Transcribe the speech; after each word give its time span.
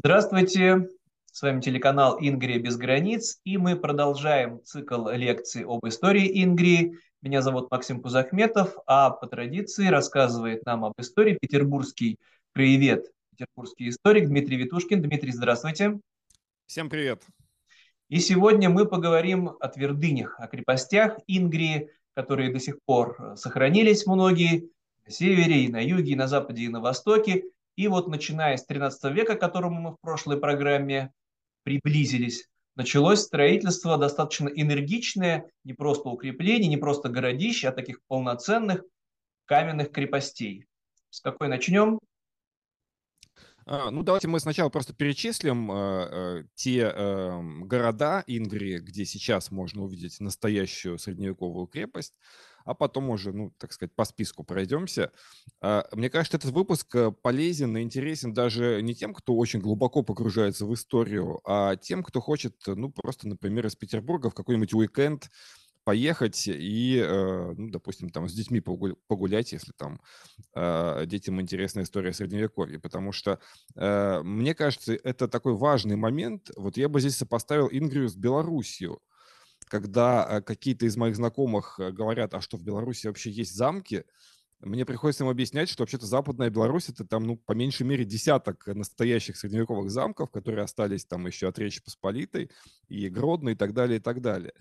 Здравствуйте, 0.00 0.88
с 1.24 1.42
вами 1.42 1.60
телеканал 1.60 2.18
«Ингрия 2.20 2.60
без 2.60 2.76
границ», 2.76 3.40
и 3.42 3.58
мы 3.58 3.74
продолжаем 3.74 4.62
цикл 4.62 5.08
лекций 5.08 5.64
об 5.64 5.84
истории 5.88 6.44
Ингрии. 6.44 6.96
Меня 7.20 7.42
зовут 7.42 7.68
Максим 7.72 8.00
Кузахметов, 8.00 8.76
а 8.86 9.10
по 9.10 9.26
традиции 9.26 9.88
рассказывает 9.88 10.64
нам 10.66 10.84
об 10.84 10.92
истории 11.00 11.36
петербургский 11.40 12.16
краевед, 12.54 13.10
петербургский 13.32 13.88
историк 13.88 14.28
Дмитрий 14.28 14.58
Витушкин. 14.58 15.02
Дмитрий, 15.02 15.32
здравствуйте. 15.32 15.98
Всем 16.66 16.88
привет. 16.88 17.24
И 18.08 18.20
сегодня 18.20 18.70
мы 18.70 18.86
поговорим 18.86 19.50
о 19.58 19.66
твердынях, 19.66 20.38
о 20.38 20.46
крепостях 20.46 21.18
Ингрии, 21.26 21.90
которые 22.14 22.52
до 22.52 22.60
сих 22.60 22.78
пор 22.84 23.32
сохранились 23.34 24.06
многие 24.06 24.70
на 25.04 25.10
севере, 25.10 25.64
и 25.64 25.68
на 25.68 25.84
юге, 25.84 26.12
и 26.12 26.16
на 26.16 26.28
западе, 26.28 26.62
и 26.62 26.68
на 26.68 26.80
востоке– 26.80 27.42
и 27.78 27.86
вот 27.86 28.08
начиная 28.08 28.56
с 28.56 28.66
13 28.66 29.14
века, 29.14 29.36
к 29.36 29.40
которому 29.40 29.80
мы 29.80 29.92
в 29.92 30.00
прошлой 30.00 30.36
программе 30.36 31.12
приблизились, 31.62 32.48
началось 32.74 33.20
строительство 33.20 33.96
достаточно 33.96 34.48
энергичное, 34.48 35.48
не 35.62 35.74
просто 35.74 36.08
укрепление, 36.08 36.68
не 36.68 36.76
просто 36.76 37.08
городища, 37.08 37.68
а 37.68 37.72
таких 37.72 38.00
полноценных 38.08 38.82
каменных 39.44 39.92
крепостей. 39.92 40.66
С 41.10 41.20
какой 41.20 41.46
начнем? 41.46 42.00
А, 43.64 43.92
ну, 43.92 44.02
давайте 44.02 44.26
мы 44.26 44.40
сначала 44.40 44.70
просто 44.70 44.92
перечислим 44.92 45.70
э, 45.70 45.74
э, 45.76 46.44
те 46.54 46.92
э, 46.92 47.42
города 47.60 48.24
Ингрии, 48.26 48.78
где 48.78 49.04
сейчас 49.04 49.52
можно 49.52 49.84
увидеть 49.84 50.18
настоящую 50.18 50.98
средневековую 50.98 51.68
крепость 51.68 52.14
а 52.64 52.74
потом 52.74 53.10
уже, 53.10 53.32
ну, 53.32 53.52
так 53.58 53.72
сказать, 53.72 53.94
по 53.94 54.04
списку 54.04 54.44
пройдемся. 54.44 55.12
А, 55.60 55.86
мне 55.92 56.10
кажется, 56.10 56.36
этот 56.36 56.52
выпуск 56.52 56.94
э, 56.94 57.10
полезен 57.10 57.76
и 57.76 57.82
интересен 57.82 58.32
даже 58.34 58.80
не 58.82 58.94
тем, 58.94 59.14
кто 59.14 59.36
очень 59.36 59.60
глубоко 59.60 60.02
погружается 60.02 60.66
в 60.66 60.74
историю, 60.74 61.40
а 61.44 61.76
тем, 61.76 62.02
кто 62.02 62.20
хочет, 62.20 62.54
ну, 62.66 62.90
просто, 62.90 63.28
например, 63.28 63.66
из 63.66 63.76
Петербурга 63.76 64.30
в 64.30 64.34
какой-нибудь 64.34 64.74
уикенд 64.74 65.30
поехать 65.84 66.46
и, 66.46 67.02
э, 67.02 67.54
ну, 67.56 67.70
допустим, 67.70 68.10
там 68.10 68.28
с 68.28 68.34
детьми 68.34 68.60
погулять, 68.60 69.52
если 69.52 69.72
там 69.72 70.00
э, 70.54 71.04
детям 71.06 71.40
интересна 71.40 71.80
история 71.80 72.12
Средневековья, 72.12 72.78
потому 72.78 73.12
что, 73.12 73.40
мне 73.74 74.54
кажется, 74.54 74.94
это 74.94 75.28
такой 75.28 75.54
важный 75.54 75.96
момент. 75.96 76.50
Вот 76.56 76.76
я 76.76 76.88
бы 76.90 77.00
здесь 77.00 77.16
сопоставил 77.16 77.68
Ингрию 77.70 78.08
с 78.08 78.16
Белоруссией 78.16 78.98
когда 79.68 80.26
э, 80.28 80.42
какие-то 80.42 80.86
из 80.86 80.96
моих 80.96 81.16
знакомых 81.16 81.78
э, 81.78 81.90
говорят, 81.92 82.34
а 82.34 82.40
что 82.40 82.56
в 82.56 82.62
Беларуси 82.62 83.06
вообще 83.06 83.30
есть 83.30 83.54
замки, 83.54 84.04
мне 84.60 84.84
приходится 84.84 85.24
им 85.24 85.30
объяснять, 85.30 85.68
что 85.68 85.82
вообще-то 85.82 86.06
Западная 86.06 86.50
Беларусь 86.50 86.88
это 86.88 87.04
там, 87.04 87.24
ну, 87.24 87.36
по 87.36 87.52
меньшей 87.52 87.86
мере 87.86 88.04
десяток 88.04 88.66
настоящих 88.66 89.36
средневековых 89.36 89.90
замков, 89.90 90.30
которые 90.30 90.64
остались 90.64 91.04
там 91.04 91.26
еще 91.26 91.48
от 91.48 91.58
Речи 91.58 91.82
Посполитой 91.82 92.50
и 92.88 93.08
Гродно 93.08 93.50
и 93.50 93.54
так 93.54 93.72
далее, 93.72 93.98
и 93.98 94.02
так 94.02 94.20
далее. 94.20 94.52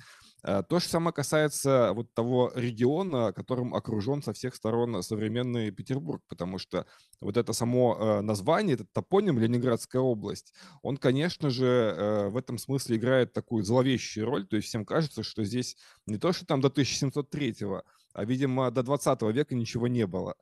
А, 0.44 0.62
то 0.62 0.80
же 0.80 0.86
самое 0.86 1.14
касается 1.14 1.94
вот 1.94 2.14
того 2.14 2.52
региона, 2.56 3.34
которым 3.34 3.74
окружен 3.74 4.22
со 4.22 4.34
всех 4.34 4.54
сторон 4.56 5.02
современный 5.02 5.72
Петербург, 5.72 6.22
потому 6.28 6.60
что 6.60 6.86
вот 7.20 7.36
это 7.36 7.54
само 7.54 7.98
э, 8.00 8.22
название, 8.22 8.76
этот 8.76 8.92
топоним 8.94 9.40
Ленинградская 9.40 10.02
область, 10.02 10.54
он, 10.84 10.98
конечно 10.98 11.50
же, 11.50 11.66
э, 11.66 12.30
в 12.30 12.38
этом 12.38 12.60
смысле 12.60 12.98
играет 12.98 13.34
такую 13.34 13.64
зловещую 13.64 14.28
роль, 14.28 14.46
то 14.46 14.58
есть 14.58 14.68
всем 14.68 14.86
кажется, 14.86 15.24
что 15.24 15.44
здесь 15.44 15.76
не 16.06 16.18
то, 16.18 16.32
что 16.34 16.46
там 16.46 16.62
до 16.62 16.68
1703 16.68 17.56
а, 18.18 18.26
видимо, 18.26 18.72
до 18.72 18.82
20 18.82 19.22
века 19.32 19.54
ничего 19.54 19.88
не 19.88 20.08
было. 20.08 20.34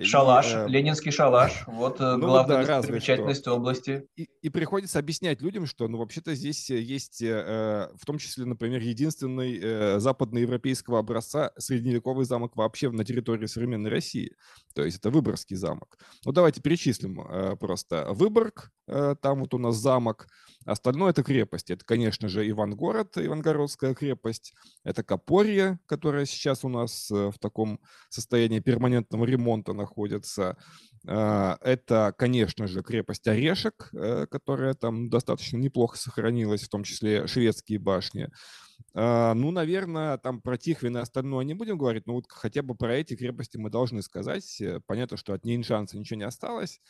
Шалаш, 0.00 0.46
и, 0.46 0.56
э, 0.58 0.68
ленинский 0.68 1.10
шалаш, 1.10 1.64
вот 1.66 2.00
э, 2.00 2.14
ну, 2.14 2.20
главная 2.20 2.64
да, 2.64 2.76
достопримечательность 2.76 3.48
области. 3.48 4.06
И, 4.14 4.28
и 4.42 4.48
приходится 4.48 5.00
объяснять 5.00 5.42
людям, 5.42 5.66
что, 5.66 5.88
ну, 5.88 5.98
вообще-то 5.98 6.36
здесь 6.36 6.70
есть, 6.70 7.20
э, 7.20 7.88
в 7.96 8.06
том 8.06 8.18
числе, 8.18 8.44
например, 8.44 8.80
единственный 8.80 9.58
э, 9.60 9.98
западноевропейского 9.98 11.00
образца 11.00 11.50
средневековый 11.58 12.26
замок 12.26 12.54
вообще 12.54 12.92
на 12.92 13.04
территории 13.04 13.46
современной 13.46 13.90
России. 13.90 14.30
То 14.76 14.84
есть 14.84 14.98
это 14.98 15.10
Выборгский 15.10 15.56
замок. 15.56 15.98
Ну, 16.24 16.30
давайте 16.30 16.60
перечислим 16.60 17.22
э, 17.22 17.56
просто. 17.56 18.06
Выборг, 18.10 18.70
э, 18.86 19.16
там 19.20 19.40
вот 19.40 19.52
у 19.52 19.58
нас 19.58 19.74
замок, 19.74 20.28
Остальное 20.66 21.10
это 21.10 21.22
крепости. 21.22 21.72
Это, 21.72 21.84
конечно 21.84 22.28
же, 22.28 22.46
Ивангород, 22.48 23.16
Ивангородская 23.16 23.94
крепость. 23.94 24.52
Это 24.82 25.04
Копорье, 25.04 25.78
которая 25.86 26.26
сейчас 26.26 26.64
у 26.64 26.68
нас 26.68 27.08
э, 27.12 27.14
в 27.30 27.38
таком 27.38 27.80
состоянии 28.08 28.60
перманентного 28.60 29.24
ремонта 29.24 29.72
находится. 29.72 30.56
А, 31.06 31.58
это, 31.60 32.14
конечно 32.16 32.66
же, 32.66 32.82
крепость 32.82 33.26
Орешек, 33.28 33.90
э, 33.92 34.26
которая 34.26 34.74
там 34.74 35.08
достаточно 35.08 35.56
неплохо 35.56 35.96
сохранилась, 35.96 36.62
в 36.62 36.68
том 36.68 36.84
числе 36.84 37.26
шведские 37.26 37.78
башни. 37.78 38.28
Ну, 38.94 39.50
наверное, 39.50 40.16
там 40.16 40.40
про 40.40 40.56
Тихвин 40.56 40.96
и 40.96 41.00
остальное 41.00 41.44
не 41.44 41.54
будем 41.54 41.76
говорить, 41.76 42.06
но 42.06 42.14
вот 42.14 42.24
хотя 42.28 42.62
бы 42.62 42.74
про 42.74 42.94
эти 42.94 43.14
крепости 43.14 43.56
мы 43.58 43.70
должны 43.70 44.02
сказать. 44.02 44.60
Э, 44.60 44.80
понятно, 44.86 45.16
что 45.16 45.34
от 45.34 45.44
Ниншанса 45.44 45.98
ничего 45.98 46.18
не 46.18 46.24
осталось 46.24 46.80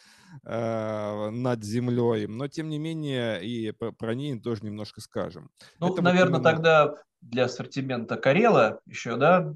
э, 0.45 1.31
над 1.31 1.65
землей, 1.65 2.27
но 2.27 2.49
тем 2.49 2.69
не 2.69 2.79
менее 2.79 3.45
и 3.45 3.73
про, 3.73 3.93
про 3.93 4.15
Нин 4.15 4.41
тоже 4.41 4.65
немножко 4.65 5.01
скажем. 5.01 5.51
Ну, 5.81 5.93
Это 5.93 6.03
наверное, 6.03 6.39
вот 6.39 6.41
именно... 6.41 6.51
тогда 6.51 6.95
для 7.21 7.45
ассортимента 7.45 8.17
Карела 8.17 8.81
еще, 8.87 9.17
да, 9.17 9.55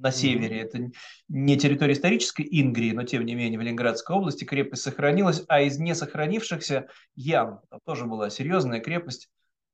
на 0.00 0.10
севере. 0.10 0.60
Это 0.60 0.90
не 1.28 1.56
территория 1.56 1.92
исторической 1.92 2.46
Ингрии, 2.50 2.92
но 2.92 3.04
тем 3.04 3.24
не 3.24 3.34
менее 3.34 3.58
в 3.58 3.62
Ленинградской 3.62 4.16
области 4.16 4.44
крепость 4.44 4.82
сохранилась, 4.82 5.44
а 5.48 5.60
из 5.60 5.78
не 5.78 5.94
сохранившихся 5.94 6.88
ям, 7.14 7.60
там 7.70 7.80
тоже 7.84 8.06
была 8.06 8.30
серьезная 8.30 8.80
крепость, 8.80 9.28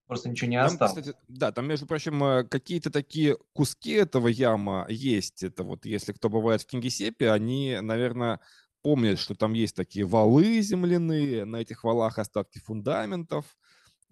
просто 0.06 0.28
ничего 0.28 0.50
не 0.50 0.56
там, 0.56 0.66
осталось. 0.66 0.94
Кстати, 0.94 1.16
да, 1.28 1.52
там, 1.52 1.68
между 1.68 1.86
прочим, 1.86 2.22
э, 2.22 2.44
какие-то 2.44 2.90
такие 2.90 3.36
куски 3.52 3.92
этого 3.92 4.28
яма 4.28 4.86
есть. 4.88 5.42
Это 5.42 5.62
вот, 5.62 5.86
если 5.86 6.12
кто 6.12 6.28
бывает 6.28 6.62
в 6.62 6.66
Кингисеппе, 6.66 7.30
они, 7.30 7.78
наверное, 7.80 8.40
помнят, 8.82 9.18
что 9.18 9.34
там 9.34 9.52
есть 9.52 9.76
такие 9.76 10.04
валы 10.04 10.60
земляные, 10.60 11.44
на 11.44 11.56
этих 11.56 11.84
валах 11.84 12.18
остатки 12.18 12.58
фундаментов. 12.58 13.44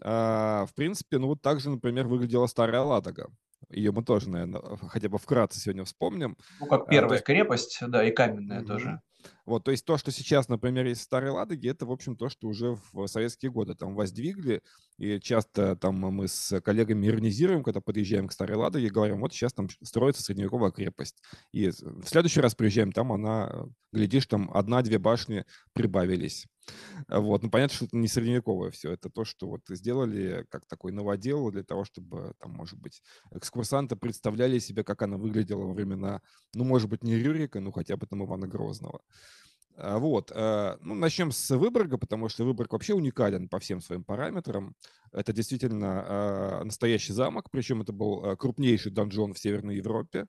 А, 0.00 0.66
в 0.66 0.74
принципе, 0.74 1.18
ну 1.18 1.28
вот 1.28 1.42
так 1.42 1.60
же, 1.60 1.70
например, 1.70 2.06
выглядела 2.06 2.46
Старая 2.46 2.82
Ладога. 2.82 3.30
Ее 3.70 3.92
мы 3.92 4.04
тоже, 4.04 4.30
наверное, 4.30 4.60
хотя 4.88 5.08
бы 5.08 5.18
вкратце 5.18 5.60
сегодня 5.60 5.84
вспомним. 5.84 6.36
Ну, 6.60 6.66
как 6.66 6.82
а, 6.82 6.86
первая 6.86 7.18
а, 7.18 7.22
крепость, 7.22 7.78
да, 7.86 8.06
и 8.06 8.10
каменная 8.10 8.60
угу. 8.60 8.68
тоже. 8.68 9.00
Вот, 9.46 9.64
то 9.64 9.70
есть 9.70 9.84
то, 9.84 9.96
что 9.96 10.10
сейчас, 10.10 10.48
например, 10.48 10.86
есть 10.86 11.00
в 11.00 11.04
Старой 11.04 11.30
Ладоге, 11.30 11.70
это, 11.70 11.86
в 11.86 11.90
общем, 11.90 12.16
то, 12.16 12.28
что 12.28 12.48
уже 12.48 12.76
в 12.92 13.06
советские 13.06 13.50
годы 13.50 13.74
там 13.74 13.94
воздвигли, 13.94 14.62
и 14.98 15.18
часто 15.20 15.76
там 15.76 15.96
мы 15.96 16.28
с 16.28 16.60
коллегами 16.60 17.06
иронизируем, 17.06 17.62
когда 17.62 17.80
подъезжаем 17.80 18.28
к 18.28 18.32
Старой 18.32 18.56
Ладоге, 18.56 18.88
говорим, 18.88 19.20
вот 19.20 19.32
сейчас 19.32 19.52
там 19.52 19.68
строится 19.82 20.22
средневековая 20.22 20.70
крепость. 20.70 21.22
И 21.52 21.68
в 21.68 22.06
следующий 22.06 22.40
раз 22.40 22.54
приезжаем, 22.54 22.92
там 22.92 23.12
она, 23.12 23.66
глядишь, 23.92 24.26
там 24.26 24.50
одна-две 24.52 24.98
башни 24.98 25.44
прибавились. 25.72 26.46
Вот, 27.08 27.42
ну 27.42 27.50
понятно, 27.50 27.76
что 27.76 27.84
это 27.86 27.96
не 27.96 28.08
средневековое 28.08 28.70
все, 28.70 28.92
это 28.92 29.10
то, 29.10 29.24
что 29.24 29.48
вот 29.48 29.60
сделали 29.68 30.46
как 30.50 30.66
такой 30.66 30.92
новодел 30.92 31.50
для 31.50 31.62
того, 31.62 31.84
чтобы 31.84 32.34
там, 32.38 32.52
может 32.52 32.78
быть, 32.78 33.02
экскурсанты 33.32 33.96
представляли 33.96 34.58
себе, 34.58 34.84
как 34.84 35.02
она 35.02 35.16
выглядела 35.16 35.64
во 35.64 35.74
времена, 35.74 36.20
ну, 36.54 36.64
может 36.64 36.88
быть, 36.88 37.04
не 37.04 37.16
Рюрика, 37.16 37.60
ну, 37.60 37.72
хотя 37.72 37.96
бы 37.96 38.06
там 38.06 38.24
Ивана 38.24 38.46
Грозного. 38.46 39.00
А, 39.76 39.98
вот, 39.98 40.30
э, 40.34 40.76
ну, 40.80 40.94
начнем 40.94 41.32
с 41.32 41.50
Выборга, 41.56 41.98
потому 41.98 42.28
что 42.28 42.44
Выборг 42.44 42.72
вообще 42.72 42.94
уникален 42.94 43.48
по 43.48 43.58
всем 43.58 43.80
своим 43.80 44.04
параметрам. 44.04 44.74
Это 45.12 45.32
действительно 45.32 46.04
а, 46.06 46.64
настоящий 46.64 47.12
замок, 47.12 47.50
причем 47.50 47.82
это 47.82 47.92
был 47.92 48.36
крупнейший 48.36 48.92
донжон 48.92 49.34
в 49.34 49.38
Северной 49.38 49.76
Европе. 49.76 50.26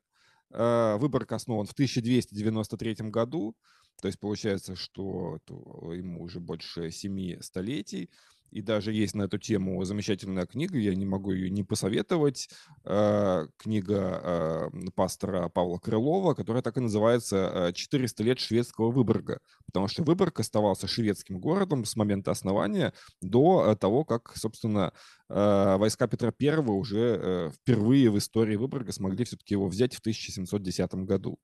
Э, 0.52 0.98
Выборг 0.98 1.32
основан 1.32 1.66
в 1.66 1.74
1293 1.74 3.10
году, 3.10 3.56
то 4.02 4.08
есть 4.08 4.20
получается, 4.20 4.76
что 4.76 5.40
ему 5.48 6.22
уже 6.24 6.40
больше 6.40 6.92
семи 6.92 7.38
столетий. 7.42 8.10
И 8.52 8.62
даже 8.62 8.94
есть 8.94 9.16
на 9.16 9.24
эту 9.24 9.38
тему 9.38 9.84
замечательная 9.84 10.46
книга, 10.46 10.78
я 10.78 10.96
не 10.96 11.06
могу 11.06 11.32
ее 11.34 11.50
не 11.50 11.64
посоветовать. 11.64 12.50
Э, 12.86 13.48
книга 13.58 14.22
э, 14.24 14.70
пастора 14.96 15.50
Павла 15.50 15.78
Крылова, 15.78 16.34
которая 16.34 16.62
так 16.62 16.78
и 16.78 16.82
называется 16.82 17.74
«400 17.74 18.24
лет 18.24 18.40
шведского 18.40 18.92
Выборга». 18.92 19.40
Потому 19.66 19.88
что 19.88 20.04
Выборг 20.04 20.40
оставался 20.40 20.88
шведским 20.88 21.40
городом 21.40 21.86
с 21.86 21.96
момента 21.96 22.32
основания 22.32 22.94
до 23.22 23.76
того, 23.76 24.06
как, 24.06 24.36
собственно, 24.36 24.94
войска 25.28 26.08
Петра 26.08 26.32
I 26.40 26.58
уже 26.60 27.52
впервые 27.60 28.10
в 28.12 28.18
истории 28.18 28.56
Выборга 28.56 28.92
смогли 28.92 29.26
все-таки 29.26 29.56
его 29.56 29.68
взять 29.68 29.96
в 29.96 30.00
1710 30.00 30.94
году. 31.06 31.40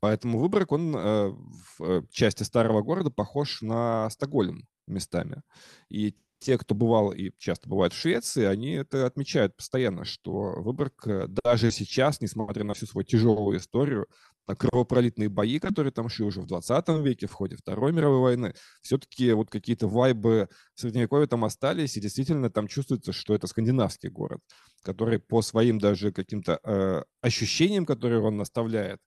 Поэтому 0.00 0.38
Выборг, 0.38 0.72
он 0.72 0.92
в 0.92 2.06
части 2.10 2.44
старого 2.44 2.82
города 2.82 3.10
похож 3.10 3.60
на 3.60 4.08
Стокгольм 4.10 4.66
местами. 4.86 5.42
И 5.88 6.14
те, 6.38 6.58
кто 6.58 6.74
бывал 6.74 7.12
и 7.12 7.30
часто 7.38 7.68
бывает 7.68 7.92
в 7.92 7.96
Швеции, 7.98 8.44
они 8.44 8.72
это 8.72 9.06
отмечают 9.06 9.56
постоянно, 9.56 10.04
что 10.04 10.60
Выборг 10.62 11.06
даже 11.44 11.70
сейчас, 11.70 12.20
несмотря 12.20 12.64
на 12.64 12.74
всю 12.74 12.86
свою 12.86 13.04
тяжелую 13.04 13.58
историю, 13.58 14.06
на 14.48 14.56
кровопролитные 14.56 15.28
бои, 15.28 15.58
которые 15.58 15.92
там 15.92 16.08
шли 16.08 16.24
уже 16.24 16.40
в 16.40 16.46
20 16.46 16.88
веке, 17.00 17.26
в 17.26 17.32
ходе 17.32 17.56
Второй 17.56 17.92
мировой 17.92 18.20
войны, 18.20 18.54
все-таки 18.80 19.30
вот 19.32 19.50
какие-то 19.50 19.86
вайбы 19.86 20.48
Средневековья 20.74 21.26
там 21.26 21.44
остались, 21.44 21.96
и 21.96 22.00
действительно 22.00 22.50
там 22.50 22.66
чувствуется, 22.66 23.12
что 23.12 23.34
это 23.34 23.46
скандинавский 23.46 24.08
город, 24.08 24.40
который 24.82 25.18
по 25.18 25.42
своим 25.42 25.78
даже 25.78 26.12
каким-то 26.12 26.58
э, 26.64 27.02
ощущениям, 27.20 27.84
которые 27.84 28.22
он 28.22 28.38
наставляет, 28.38 29.00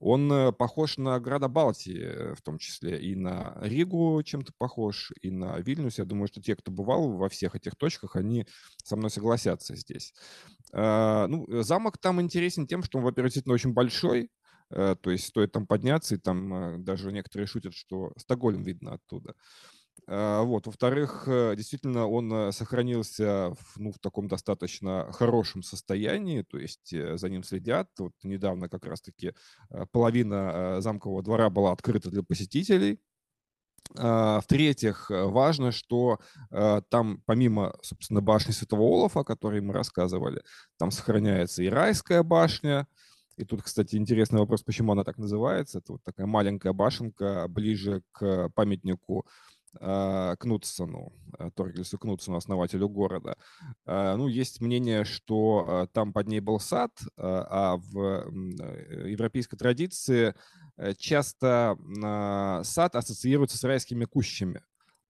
он 0.00 0.32
э, 0.32 0.52
похож 0.52 0.96
на 0.96 1.20
города 1.20 1.48
Балтии, 1.48 2.00
э, 2.02 2.34
в 2.34 2.40
том 2.40 2.58
числе 2.58 2.98
и 2.98 3.14
на 3.14 3.56
Ригу 3.60 4.22
чем-то 4.24 4.52
похож, 4.56 5.12
и 5.20 5.30
на 5.30 5.58
Вильнюс. 5.60 5.98
Я 5.98 6.06
думаю, 6.06 6.26
что 6.26 6.40
те, 6.40 6.56
кто 6.56 6.72
бывал 6.72 7.12
во 7.12 7.28
всех 7.28 7.54
этих 7.54 7.76
точках, 7.76 8.16
они 8.16 8.46
со 8.82 8.96
мной 8.96 9.10
согласятся 9.10 9.76
здесь. 9.76 10.14
А, 10.72 11.26
ну, 11.26 11.46
замок 11.62 11.98
там 11.98 12.20
интересен 12.20 12.66
тем, 12.66 12.82
что 12.82 12.98
он, 12.98 13.04
во-первых, 13.04 13.28
действительно 13.30 13.54
очень 13.54 13.74
большой, 13.74 14.30
э, 14.70 14.96
то 14.98 15.10
есть 15.10 15.26
стоит 15.26 15.52
там 15.52 15.66
подняться, 15.66 16.14
и 16.14 16.18
там 16.18 16.82
даже 16.82 17.12
некоторые 17.12 17.46
шутят, 17.46 17.74
что 17.74 18.12
Стокгольм 18.16 18.62
видно 18.62 18.94
оттуда. 18.94 19.34
А, 20.06 20.42
вот. 20.42 20.66
Во-вторых, 20.66 21.24
э, 21.26 21.54
действительно, 21.56 22.06
он 22.06 22.32
э, 22.32 22.52
сохранился 22.52 23.50
в, 23.54 23.78
ну, 23.78 23.92
в 23.92 23.98
таком 23.98 24.28
достаточно 24.28 25.10
хорошем 25.12 25.62
состоянии, 25.62 26.42
то 26.42 26.58
есть 26.58 26.92
э, 26.92 27.16
за 27.16 27.28
ним 27.28 27.42
следят. 27.42 27.88
Вот 27.98 28.12
недавно 28.22 28.68
как 28.68 28.86
раз-таки 28.86 29.34
половина 29.92 30.80
замкового 30.80 31.22
двора 31.22 31.50
была 31.50 31.72
открыта 31.72 32.10
для 32.10 32.22
посетителей. 32.22 33.00
А, 33.96 34.40
в-третьих, 34.40 35.10
важно, 35.10 35.72
что 35.72 36.18
там 36.50 37.22
помимо, 37.26 37.74
собственно, 37.82 38.20
башни 38.20 38.52
Святого 38.52 38.82
Олафа, 38.82 39.20
о 39.20 39.24
которой 39.24 39.60
мы 39.60 39.72
рассказывали, 39.72 40.42
там 40.78 40.90
сохраняется 40.90 41.62
и 41.62 41.68
райская 41.68 42.22
башня, 42.22 42.86
и 43.40 43.44
тут, 43.44 43.62
кстати, 43.62 43.96
интересный 43.96 44.38
вопрос, 44.38 44.62
почему 44.62 44.92
она 44.92 45.02
так 45.02 45.16
называется. 45.16 45.78
Это 45.78 45.92
вот 45.92 46.04
такая 46.04 46.26
маленькая 46.26 46.74
башенка 46.74 47.46
ближе 47.48 48.02
к 48.12 48.50
памятнику 48.50 49.26
Кнутсону, 49.78 51.12
а, 51.38 51.50
Торгельсу 51.50 51.98
Кнутсону, 51.98 52.36
основателю 52.36 52.88
города. 52.88 53.36
А, 53.86 54.16
ну, 54.16 54.26
есть 54.28 54.60
мнение, 54.60 55.04
что 55.04 55.88
там 55.92 56.12
под 56.12 56.26
ней 56.28 56.40
был 56.40 56.58
сад, 56.58 56.90
а 57.16 57.76
в 57.76 57.98
э, 57.98 59.10
европейской 59.10 59.56
традиции 59.56 60.34
э, 60.76 60.94
часто 60.94 61.76
сад 62.64 62.96
ассоциируется 62.96 63.58
с 63.58 63.64
райскими 63.64 64.04
кущами. 64.04 64.62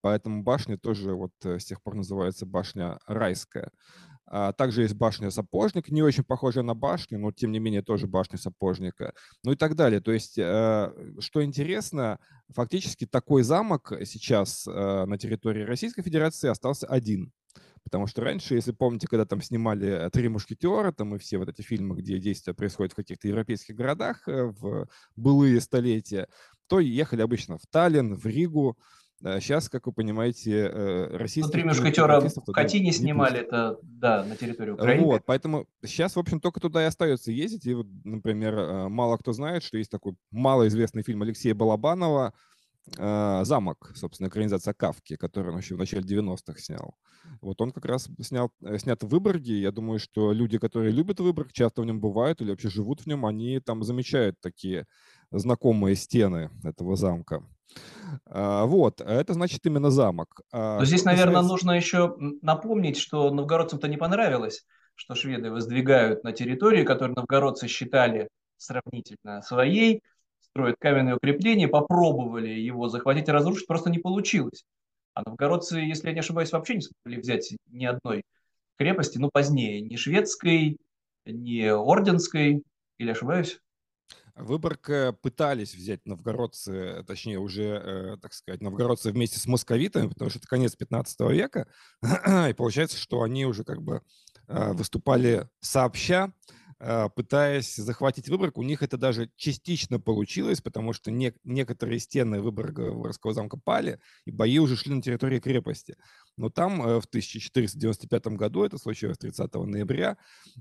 Поэтому 0.02 0.42
башня 0.42 0.78
тоже 0.78 1.14
вот 1.14 1.32
э, 1.44 1.58
с 1.58 1.64
тех 1.66 1.82
пор 1.82 1.94
называется 1.94 2.46
башня 2.46 2.98
райская. 3.06 3.70
А 4.32 4.52
также 4.52 4.82
есть 4.82 4.94
башня 4.94 5.30
сапожник, 5.32 5.88
не 5.90 6.02
очень 6.02 6.22
похожая 6.22 6.62
на 6.62 6.74
башню, 6.74 7.18
но 7.18 7.32
тем 7.32 7.50
не 7.50 7.58
менее 7.58 7.82
тоже 7.82 8.06
башня 8.06 8.38
сапожника, 8.38 9.12
ну 9.42 9.52
и 9.52 9.56
так 9.56 9.74
далее. 9.74 10.00
То 10.00 10.12
есть, 10.12 10.38
э, 10.38 10.92
что 11.18 11.42
интересно, 11.42 12.20
фактически 12.48 13.06
такой 13.06 13.42
замок 13.42 13.92
сейчас 14.04 14.68
э, 14.68 15.04
на 15.04 15.18
территории 15.18 15.64
Российской 15.64 16.02
Федерации 16.02 16.48
остался 16.48 16.86
один. 16.86 17.32
Потому 17.82 18.06
что 18.06 18.22
раньше, 18.22 18.54
если 18.54 18.70
помните, 18.70 19.08
когда 19.08 19.24
там 19.24 19.42
снимали 19.42 20.08
«Три 20.12 20.28
мушкетера», 20.28 20.92
там 20.92 21.16
и 21.16 21.18
все 21.18 21.38
вот 21.38 21.48
эти 21.48 21.62
фильмы, 21.62 21.96
где 21.96 22.18
действия 22.18 22.54
происходят 22.54 22.92
в 22.92 22.96
каких-то 22.96 23.26
европейских 23.26 23.74
городах 23.74 24.28
э, 24.28 24.44
в 24.44 24.86
былые 25.16 25.60
столетия, 25.60 26.28
то 26.68 26.78
ехали 26.78 27.22
обычно 27.22 27.58
в 27.58 27.66
Таллин, 27.68 28.14
в 28.14 28.26
Ригу, 28.26 28.78
Сейчас, 29.22 29.68
как 29.68 29.86
вы 29.86 29.92
понимаете, 29.92 30.70
э, 30.72 31.16
российские... 31.16 31.62
Внутри 31.62 31.64
мушкетера 31.64 32.20
в 32.20 32.52
Катине 32.52 32.90
снимали 32.90 33.40
это, 33.40 33.78
да, 33.82 34.24
на 34.24 34.34
территории 34.34 34.70
Украины. 34.70 35.04
Вот, 35.04 35.22
поэтому 35.26 35.66
сейчас, 35.84 36.16
в 36.16 36.18
общем, 36.18 36.40
только 36.40 36.58
туда 36.58 36.82
и 36.82 36.86
остается 36.86 37.30
ездить. 37.30 37.66
И 37.66 37.74
вот, 37.74 37.86
например, 38.04 38.54
э, 38.54 38.88
мало 38.88 39.18
кто 39.18 39.32
знает, 39.32 39.62
что 39.62 39.76
есть 39.76 39.90
такой 39.90 40.14
малоизвестный 40.30 41.02
фильм 41.02 41.20
Алексея 41.20 41.54
Балабанова 41.54 42.32
э, 42.96 43.40
«Замок», 43.44 43.92
собственно, 43.94 44.28
экранизация 44.28 44.72
Кавки, 44.72 45.16
который 45.16 45.52
он 45.52 45.58
еще 45.58 45.74
в 45.74 45.78
начале 45.78 46.02
90-х 46.02 46.58
снял. 46.58 46.94
Вот 47.42 47.60
он 47.60 47.72
как 47.72 47.84
раз 47.84 48.08
снял, 48.22 48.50
снят 48.78 49.02
в 49.02 49.08
Выборге. 49.08 49.60
Я 49.60 49.70
думаю, 49.70 49.98
что 49.98 50.32
люди, 50.32 50.56
которые 50.56 50.92
любят 50.92 51.20
Выборг, 51.20 51.52
часто 51.52 51.82
в 51.82 51.84
нем 51.84 52.00
бывают 52.00 52.40
или 52.40 52.50
вообще 52.50 52.70
живут 52.70 53.02
в 53.02 53.06
нем, 53.06 53.26
они 53.26 53.60
там 53.60 53.82
замечают 53.82 54.40
такие 54.40 54.86
знакомые 55.30 55.94
стены 55.94 56.50
этого 56.64 56.96
замка. 56.96 57.44
А, 58.26 58.64
вот, 58.66 59.00
это 59.00 59.34
значит 59.34 59.64
именно 59.66 59.90
замок. 59.90 60.40
А 60.52 60.78
Но 60.78 60.84
здесь, 60.84 61.04
наверное, 61.04 61.36
касается... 61.36 61.52
нужно 61.52 61.70
еще 61.72 62.16
напомнить, 62.42 62.96
что 62.98 63.30
новгородцам-то 63.30 63.88
не 63.88 63.96
понравилось, 63.96 64.64
что 64.94 65.14
шведы 65.14 65.50
воздвигают 65.50 66.24
на 66.24 66.32
территории, 66.32 66.84
которую 66.84 67.16
новгородцы 67.16 67.68
считали 67.68 68.28
сравнительно 68.56 69.42
своей, 69.42 70.02
строят 70.40 70.76
каменные 70.78 71.16
укрепления, 71.16 71.68
попробовали 71.68 72.48
его 72.50 72.88
захватить 72.88 73.28
и 73.28 73.32
разрушить, 73.32 73.66
просто 73.66 73.90
не 73.90 73.98
получилось. 73.98 74.64
А 75.14 75.22
новгородцы, 75.24 75.78
если 75.78 76.08
я 76.08 76.14
не 76.14 76.20
ошибаюсь, 76.20 76.52
вообще 76.52 76.74
не 76.74 76.82
смогли 76.82 77.20
взять 77.20 77.52
ни 77.68 77.84
одной 77.84 78.22
крепости, 78.76 79.18
ну, 79.18 79.30
позднее, 79.32 79.80
ни 79.80 79.96
шведской, 79.96 80.78
ни 81.26 81.66
орденской, 81.66 82.62
или 82.98 83.10
ошибаюсь? 83.10 83.60
Выборг 84.42 84.90
пытались 85.22 85.74
взять 85.74 86.06
новгородцы, 86.06 87.04
точнее 87.06 87.38
уже, 87.38 87.62
э, 87.62 88.16
так 88.20 88.32
сказать, 88.32 88.60
новгородцы 88.60 89.10
вместе 89.10 89.38
с 89.38 89.46
московитами, 89.46 90.08
потому 90.08 90.30
что 90.30 90.38
это 90.38 90.48
конец 90.48 90.74
15 90.76 91.20
века, 91.30 91.68
и 92.48 92.52
получается, 92.54 92.96
что 92.96 93.22
они 93.22 93.46
уже 93.46 93.64
как 93.64 93.82
бы 93.82 94.02
э, 94.48 94.72
выступали 94.72 95.48
сообща, 95.60 96.32
а, 96.82 97.10
пытаясь 97.10 97.76
захватить 97.76 98.30
Выборг. 98.30 98.56
У 98.56 98.62
них 98.62 98.82
это 98.82 98.96
даже 98.96 99.30
частично 99.36 100.00
получилось, 100.00 100.62
потому 100.62 100.94
что 100.94 101.10
не, 101.10 101.34
некоторые 101.44 101.98
стены 101.98 102.40
Выборга, 102.40 102.90
Выборгского 102.90 103.34
замка 103.34 103.58
пали, 103.58 104.00
и 104.24 104.30
бои 104.30 104.58
уже 104.58 104.76
шли 104.76 104.94
на 104.94 105.02
территории 105.02 105.40
крепости. 105.40 105.96
Но 106.40 106.48
там 106.48 106.80
э, 106.80 107.00
в 107.00 107.04
1495 107.04 108.28
году, 108.28 108.64
это 108.64 108.78
случилось 108.78 109.18
30 109.18 109.52
ноября, 109.56 110.16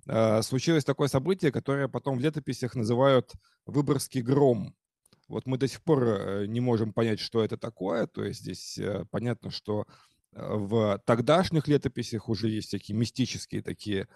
а, 0.07 0.41
случилось 0.41 0.83
такое 0.83 1.07
событие, 1.07 1.53
которое 1.53 1.87
потом 1.87 2.17
в 2.17 2.19
летописях 2.19 2.75
называют 2.75 3.31
«Выборгский 3.65 4.21
гром». 4.21 4.75
Вот 5.29 5.45
мы 5.45 5.57
до 5.57 5.69
сих 5.69 5.81
пор 5.81 6.03
э, 6.03 6.45
не 6.47 6.59
можем 6.59 6.91
понять, 6.91 7.21
что 7.21 7.41
это 7.45 7.55
такое. 7.55 8.07
То 8.07 8.25
есть 8.25 8.41
здесь 8.41 8.77
э, 8.77 9.05
понятно, 9.09 9.51
что 9.51 9.85
в 10.33 11.01
тогдашних 11.05 11.69
летописях 11.69 12.27
уже 12.27 12.49
есть 12.49 12.67
всякие 12.67 12.97
мистические 12.97 13.61
такие 13.61 14.01
э, 14.01 14.07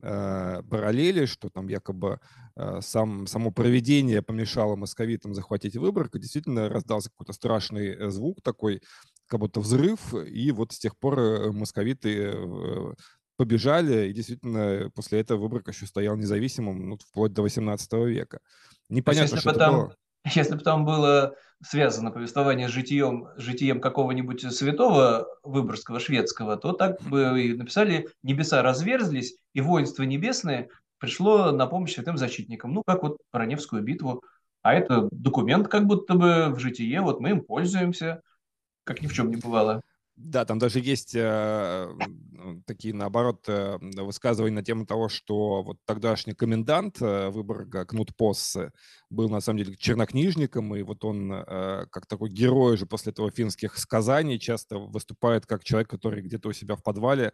параллели, 0.00 1.26
что 1.26 1.50
там 1.50 1.68
якобы 1.68 2.20
э, 2.56 2.80
сам, 2.80 3.26
само 3.26 3.50
проведение 3.50 4.22
помешало 4.22 4.76
московитам 4.76 5.34
захватить 5.34 5.76
Выборг, 5.76 6.14
и 6.14 6.20
действительно 6.20 6.68
раздался 6.68 7.10
какой-то 7.10 7.32
страшный 7.32 7.88
э, 7.88 8.10
звук 8.10 8.42
такой, 8.42 8.82
как 9.26 9.40
будто 9.40 9.60
взрыв, 9.60 10.14
и 10.14 10.50
вот 10.52 10.72
с 10.72 10.78
тех 10.78 10.96
пор 10.98 11.18
э, 11.18 11.52
московиты 11.52 12.32
э, 12.34 12.94
побежали, 13.36 14.08
и 14.08 14.12
действительно 14.12 14.90
после 14.94 15.20
этого 15.20 15.40
Выборг 15.40 15.68
еще 15.68 15.86
стоял 15.86 16.16
независимым 16.16 16.90
ну, 16.90 16.98
вплоть 16.98 17.32
до 17.32 17.42
18 17.42 17.92
века. 18.06 18.40
Непонятно, 18.88 19.34
есть, 19.34 19.40
что 19.40 19.50
это 19.50 19.70
было. 19.70 19.96
Если 20.34 20.54
бы 20.54 20.62
там 20.62 20.84
было 20.84 21.34
связано 21.62 22.10
повествование 22.10 22.68
с 22.68 22.72
житием, 22.72 23.28
житием 23.36 23.80
какого-нибудь 23.80 24.52
святого 24.54 25.26
выборгского, 25.42 26.00
шведского, 26.00 26.56
то 26.56 26.72
так 26.72 27.00
бы 27.02 27.42
и 27.42 27.54
написали 27.54 28.08
«Небеса 28.22 28.62
разверзлись, 28.62 29.36
и 29.52 29.60
воинство 29.60 30.02
небесное 30.02 30.68
пришло 30.98 31.52
на 31.52 31.66
помощь 31.66 31.94
святым 31.94 32.16
защитникам». 32.16 32.72
Ну, 32.72 32.82
как 32.86 33.02
вот 33.02 33.18
про 33.30 33.46
Невскую 33.46 33.82
битву. 33.82 34.22
А 34.62 34.74
это 34.74 35.08
документ 35.10 35.68
как 35.68 35.86
будто 35.86 36.14
бы 36.14 36.48
в 36.50 36.58
житие, 36.58 37.00
вот 37.00 37.20
мы 37.20 37.30
им 37.30 37.42
пользуемся, 37.42 38.22
как 38.84 39.00
ни 39.00 39.06
в 39.06 39.14
чем 39.14 39.30
не 39.30 39.36
бывало. 39.36 39.80
Да, 40.22 40.44
там 40.44 40.58
даже 40.58 40.80
есть 40.80 41.14
э, 41.14 41.88
такие, 42.66 42.94
наоборот, 42.94 43.44
э, 43.48 43.78
высказывания 43.80 44.54
на 44.54 44.62
тему 44.62 44.84
того, 44.84 45.08
что 45.08 45.62
вот 45.62 45.78
тогдашний 45.86 46.34
комендант 46.34 47.00
э, 47.00 47.30
Выборга, 47.30 47.86
Кнут 47.86 48.14
Поссе, 48.14 48.70
был 49.08 49.30
на 49.30 49.40
самом 49.40 49.60
деле 49.60 49.76
чернокнижником, 49.76 50.76
и 50.76 50.82
вот 50.82 51.04
он 51.04 51.32
э, 51.32 51.86
как 51.90 52.06
такой 52.06 52.28
герой 52.28 52.76
же 52.76 52.84
после 52.84 53.12
этого 53.12 53.30
финских 53.30 53.78
сказаний 53.78 54.38
часто 54.38 54.78
выступает 54.78 55.46
как 55.46 55.64
человек, 55.64 55.88
который 55.88 56.20
где-то 56.22 56.50
у 56.50 56.52
себя 56.52 56.76
в 56.76 56.82
подвале 56.82 57.32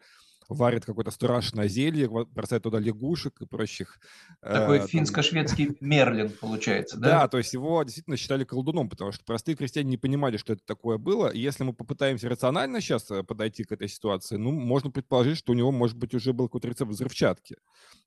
варит 0.49 0.85
какое-то 0.85 1.11
страшное 1.11 1.69
зелье, 1.69 2.09
бросает 2.09 2.63
туда 2.63 2.79
лягушек 2.79 3.41
и 3.41 3.47
прочих. 3.47 3.99
Такой 4.41 4.79
э, 4.79 4.87
финско-шведский 4.87 5.77
Мерлин 5.81 6.31
получается, 6.31 6.99
да? 6.99 7.21
Да, 7.21 7.29
то 7.29 7.39
есть 7.39 7.53
его 7.53 7.83
действительно 7.83 8.17
считали 8.17 8.45
колдуном, 8.45 8.89
потому 8.89 9.13
что 9.13 9.25
простые 9.25 9.57
крестьяне 9.57 9.91
не 9.91 9.97
понимали, 9.97 10.37
что 10.37 10.53
это 10.53 10.63
такое 10.65 10.99
было. 10.99 11.29
И 11.29 11.41
если 11.41 11.65
мы 11.65 11.73
попытаемся 11.73 12.29
рационально 12.29 12.81
сейчас 12.81 13.11
э, 13.11 13.23
подойти 13.23 13.65
к 13.65 13.73
этой 13.73 13.89
ситуации, 13.89 14.37
ну, 14.37 14.53
можно 14.53 14.91
предположить, 14.91 15.39
что 15.39 15.53
у 15.53 15.55
него, 15.55 15.73
может 15.73 15.97
быть, 15.97 16.15
уже 16.15 16.33
был 16.33 16.47
какой-то 16.47 16.69
рецепт 16.69 16.91
взрывчатки. 16.91 17.57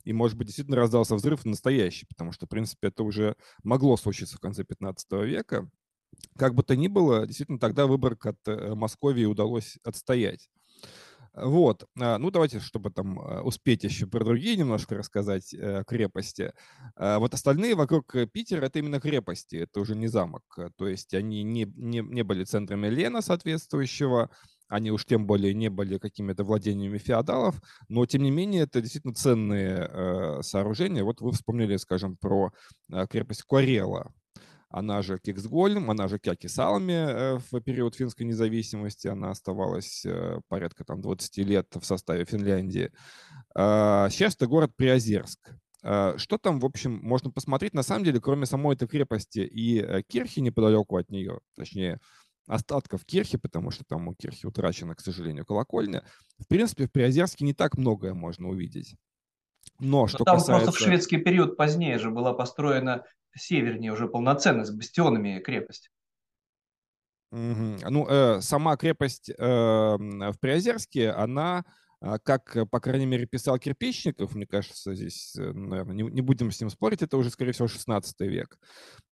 И, 0.04 0.14
может 0.14 0.38
быть, 0.38 0.48
действительно 0.48 0.78
раздался 0.78 1.16
взрыв 1.16 1.46
настоящий, 1.46 2.06
потому 2.06 2.32
что, 2.32 2.46
в 2.46 2.50
принципе, 2.50 2.88
это 2.88 3.04
уже 3.04 3.36
могло 3.64 3.98
случиться 3.98 4.38
в 4.38 4.40
конце 4.40 4.64
15 4.64 5.12
века. 5.24 5.70
Как 6.38 6.56
бы 6.56 6.64
то 6.64 6.76
ни 6.76 6.88
было, 6.88 7.28
действительно, 7.28 7.60
тогда 7.60 7.86
Выборг 7.86 8.26
от 8.26 8.40
э, 8.48 8.74
Московии 8.76 9.26
удалось 9.26 9.78
отстоять. 9.84 10.50
Вот, 11.34 11.86
а, 12.00 12.18
ну 12.18 12.32
давайте, 12.32 12.60
чтобы 12.60 12.92
там 12.92 13.20
а, 13.20 13.42
успеть 13.42 13.84
еще 13.84 14.08
про 14.08 14.24
другие 14.24 14.58
немножко 14.58 14.96
рассказать 14.96 15.54
э, 15.54 15.84
крепости. 15.88 16.54
А, 16.96 17.20
вот 17.20 17.34
остальные 17.34 17.76
вокруг 17.76 18.16
Питера 18.32 18.66
это 18.66 18.80
именно 18.80 19.00
крепости, 19.00 19.58
это 19.58 19.80
уже 19.80 19.96
не 19.96 20.08
замок. 20.08 20.44
То 20.78 20.88
есть 20.88 21.14
они 21.14 21.44
не, 21.44 21.66
не, 21.76 22.00
не 22.00 22.24
были 22.24 22.44
центрами 22.44 22.88
Лена 22.88 23.22
соответствующего, 23.22 24.30
они 24.70 24.92
уж 24.92 25.06
тем 25.06 25.26
более 25.26 25.54
не 25.54 25.70
были 25.70 25.98
какими-то 25.98 26.44
владениями 26.44 27.00
феодалов, 27.00 27.60
но 27.90 28.06
тем 28.06 28.22
не 28.22 28.32
менее 28.32 28.64
это 28.64 28.82
действительно 28.82 29.16
ценные 29.16 29.90
э, 29.90 30.42
сооружения. 30.44 31.04
Вот 31.04 31.22
вы 31.22 31.32
вспомнили, 31.32 31.76
скажем, 31.78 32.16
про 32.18 32.52
э, 32.92 33.08
крепость 33.10 33.44
Куарела, 33.44 34.14
она 34.70 35.02
же 35.02 35.18
Киксгольм, 35.18 35.90
она 35.90 36.08
же 36.08 36.20
Кяки 36.20 36.48
Салами 36.48 36.92
э, 36.92 37.40
в 37.52 37.60
период 37.62 37.96
финской 37.96 38.26
независимости, 38.26 39.08
она 39.08 39.32
оставалась 39.32 40.06
э, 40.06 40.42
порядка 40.48 40.86
там 40.86 41.02
20 41.02 41.38
лет 41.38 41.68
в 41.74 41.84
составе 41.84 42.24
Финляндии. 42.26 42.92
А, 43.56 44.10
сейчас 44.10 44.36
это 44.36 44.46
город 44.46 44.72
Приозерск. 44.76 45.56
А, 45.82 46.16
что 46.18 46.38
там, 46.38 46.60
в 46.60 46.66
общем, 46.66 47.00
можно 47.02 47.32
посмотреть? 47.32 47.74
На 47.74 47.84
самом 47.84 48.04
деле, 48.04 48.22
кроме 48.22 48.46
самой 48.46 48.76
этой 48.76 48.88
крепости 48.88 49.40
и 49.40 49.80
э, 49.80 50.04
кирхи 50.08 50.40
неподалеку 50.40 50.98
от 50.98 51.10
нее, 51.10 51.40
точнее, 51.56 52.00
остатков 52.46 53.06
кирхи, 53.06 53.38
потому 53.38 53.72
что 53.72 53.84
там 53.86 54.08
у 54.08 54.14
кирхи 54.14 54.46
утрачена, 54.46 54.94
к 54.94 55.02
сожалению, 55.02 55.46
колокольня, 55.46 56.04
в 56.38 56.48
принципе, 56.48 56.86
в 56.86 56.92
Приозерске 56.92 57.44
не 57.44 57.54
так 57.54 57.76
многое 57.76 58.14
можно 58.14 58.50
увидеть. 58.50 58.96
Но, 59.80 60.08
что 60.08 60.24
там 60.24 60.38
касается... 60.38 60.66
просто 60.66 60.72
в 60.72 60.84
шведский 60.84 61.18
период 61.18 61.58
позднее 61.58 61.98
же 62.00 62.12
была 62.12 62.34
построена 62.34 63.06
севернее 63.36 63.94
уже 63.94 64.08
полноценно 64.08 64.66
с 64.66 64.72
бастионами 64.72 65.40
крепость. 65.40 65.90
Угу. 67.32 67.90
Ну, 67.90 68.08
э, 68.10 68.42
сама 68.42 68.76
крепость 68.76 69.30
э, 69.30 69.36
в 69.38 70.36
Приозерске, 70.40 71.12
она, 71.12 71.64
э, 72.02 72.18
как, 72.24 72.58
по 72.72 72.80
крайней 72.80 73.06
мере, 73.06 73.28
писал 73.28 73.60
Кирпичников, 73.60 74.34
мне 74.34 74.48
кажется, 74.48 74.96
здесь, 74.96 75.36
э, 75.38 75.52
наверное, 75.52 75.94
не, 75.94 76.04
не 76.04 76.22
будем 76.22 76.52
с 76.52 76.60
ним 76.60 76.72
спорить, 76.72 77.04
это 77.04 77.18
уже, 77.18 77.30
скорее 77.30 77.52
всего, 77.52 77.68
16 77.68 78.20
век. 78.22 78.58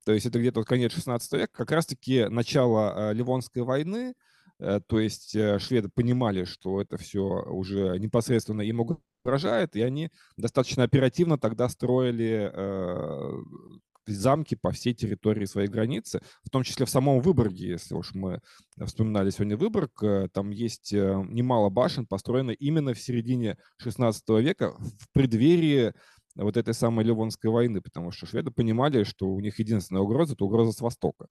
То 0.04 0.13
есть 0.13 0.25
это 0.25 0.39
где-то 0.39 0.63
конец 0.63 0.94
16 0.94 1.32
века, 1.34 1.54
как 1.54 1.72
раз-таки 1.72 2.25
начало 2.25 3.12
э, 3.12 3.13
Ливонской 3.13 3.62
войны, 3.62 4.16
то 4.60 5.00
есть 5.00 5.36
э, 5.36 5.60
шведы 5.60 5.90
понимали, 5.90 6.44
что 6.44 6.82
это 6.82 6.98
все 6.98 7.22
уже 7.22 7.98
непосредственно 8.00 8.62
им 8.62 8.82
угрожает, 9.24 9.76
и 9.76 9.82
они 9.82 10.10
достаточно 10.36 10.84
оперативно 10.84 11.38
тогда 11.38 11.70
строили 11.70 12.52
э, 12.52 13.44
замки 14.08 14.56
по 14.56 14.72
всей 14.72 14.94
территории 14.94 15.46
своей 15.46 15.68
границы, 15.68 16.22
в 16.44 16.50
том 16.50 16.64
числе 16.64 16.86
в 16.86 16.90
самом 16.90 17.20
Выборге, 17.20 17.70
если 17.70 17.94
уж 17.94 18.14
мы 18.14 18.42
вспоминали 18.84 19.30
сегодня 19.30 19.58
Выборг, 19.58 20.04
э, 20.04 20.30
там 20.34 20.50
есть 20.50 20.94
э, 20.94 21.24
немало 21.28 21.70
башен, 21.70 22.06
построенных 22.06 22.60
именно 22.60 22.94
в 22.94 23.00
середине 23.00 23.58
16 23.78 24.24
века, 24.30 24.72
в 24.80 25.12
преддверии 25.14 25.94
вот 26.36 26.56
этой 26.56 26.74
самой 26.74 27.04
Ливонской 27.04 27.50
войны, 27.50 27.82
потому 27.82 28.12
что 28.12 28.26
шведы 28.28 28.52
понимали, 28.52 29.04
что 29.04 29.28
у 29.28 29.40
них 29.40 29.60
единственная 29.60 30.04
угроза– 30.04 30.34
это 30.36 30.46
угроза 30.46 30.72
с 30.72 30.82
востока. 30.82 31.28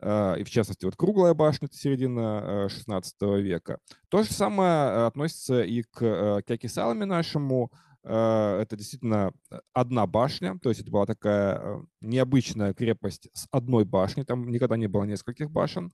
А, 0.00 0.34
и 0.34 0.44
в 0.44 0.50
частности, 0.50 0.84
вот 0.84 0.96
круглая 0.96 1.34
башня, 1.34 1.66
это 1.66 1.76
середина 1.76 2.68
16 2.68 3.14
э, 3.20 3.40
века. 3.40 3.78
То 4.08 4.22
же 4.22 4.32
самое 4.32 5.06
относится 5.06 5.62
и 5.62 5.82
к 5.82 6.42
Кякисаламе 6.46 7.04
нашему, 7.04 7.70
Э, 8.04 8.60
это 8.62 8.76
действительно 8.76 9.32
э, 9.50 9.58
одна 9.74 10.06
башня, 10.06 10.58
то 10.62 10.70
есть 10.70 10.80
это 10.80 10.90
была 10.90 11.04
такая 11.04 11.58
э, 11.58 11.82
необычная 12.00 12.72
крепость 12.72 13.28
с 13.34 13.46
одной 13.50 13.84
башней, 13.84 14.24
там 14.24 14.48
никогда 14.50 14.76
не 14.76 14.86
было 14.86 15.04
нескольких 15.04 15.50
башен. 15.50 15.92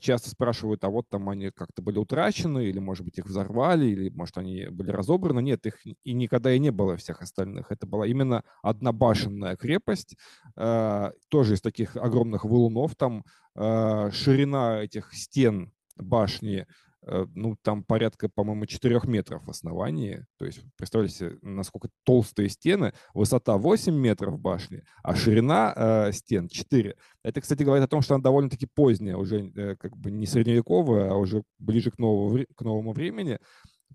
Часто 0.00 0.30
спрашивают, 0.30 0.84
а 0.84 0.90
вот 0.90 1.08
там 1.08 1.28
они 1.28 1.50
как-то 1.50 1.82
были 1.82 1.98
утрачены, 1.98 2.66
или, 2.66 2.78
может 2.78 3.04
быть, 3.04 3.18
их 3.18 3.26
взорвали, 3.26 3.86
или, 3.86 4.08
может, 4.10 4.38
они 4.38 4.66
были 4.66 4.90
разобраны. 4.90 5.40
Нет, 5.40 5.66
их 5.66 5.78
и 5.84 6.12
никогда 6.12 6.52
и 6.52 6.58
не 6.58 6.70
было 6.70 6.96
всех 6.96 7.22
остальных. 7.22 7.70
Это 7.70 7.86
была 7.86 8.06
именно 8.06 8.44
одна 8.62 8.92
башенная 8.92 9.56
крепость, 9.56 10.16
тоже 10.54 11.54
из 11.54 11.60
таких 11.60 11.96
огромных 11.96 12.44
валунов. 12.44 12.94
Там 12.96 13.24
ширина 13.54 14.82
этих 14.82 15.14
стен 15.14 15.72
башни 15.96 16.66
Э, 16.66 16.89
ну, 17.02 17.56
там 17.62 17.82
порядка, 17.82 18.28
по-моему, 18.28 18.66
4 18.66 19.00
метров 19.04 19.44
в 19.44 19.50
основании. 19.50 20.24
То 20.38 20.44
есть, 20.44 20.60
представляете, 20.76 21.38
насколько 21.42 21.88
толстые 22.04 22.48
стены, 22.48 22.92
высота 23.14 23.56
8 23.56 23.94
метров 23.94 24.38
башни, 24.38 24.82
а 25.02 25.14
ширина 25.14 25.72
э, 25.74 26.12
стен 26.12 26.48
4. 26.48 26.94
Это, 27.22 27.40
кстати, 27.40 27.62
говорит 27.62 27.84
о 27.84 27.88
том, 27.88 28.02
что 28.02 28.14
она 28.14 28.22
довольно-таки 28.22 28.66
поздняя, 28.66 29.16
уже 29.16 29.50
э, 29.54 29.76
как 29.76 29.96
бы 29.96 30.10
не 30.10 30.26
средневековая, 30.26 31.10
а 31.10 31.14
уже 31.16 31.42
ближе 31.58 31.90
к 31.90 31.98
новому, 31.98 32.44
к 32.54 32.62
новому 32.62 32.92
времени, 32.92 33.38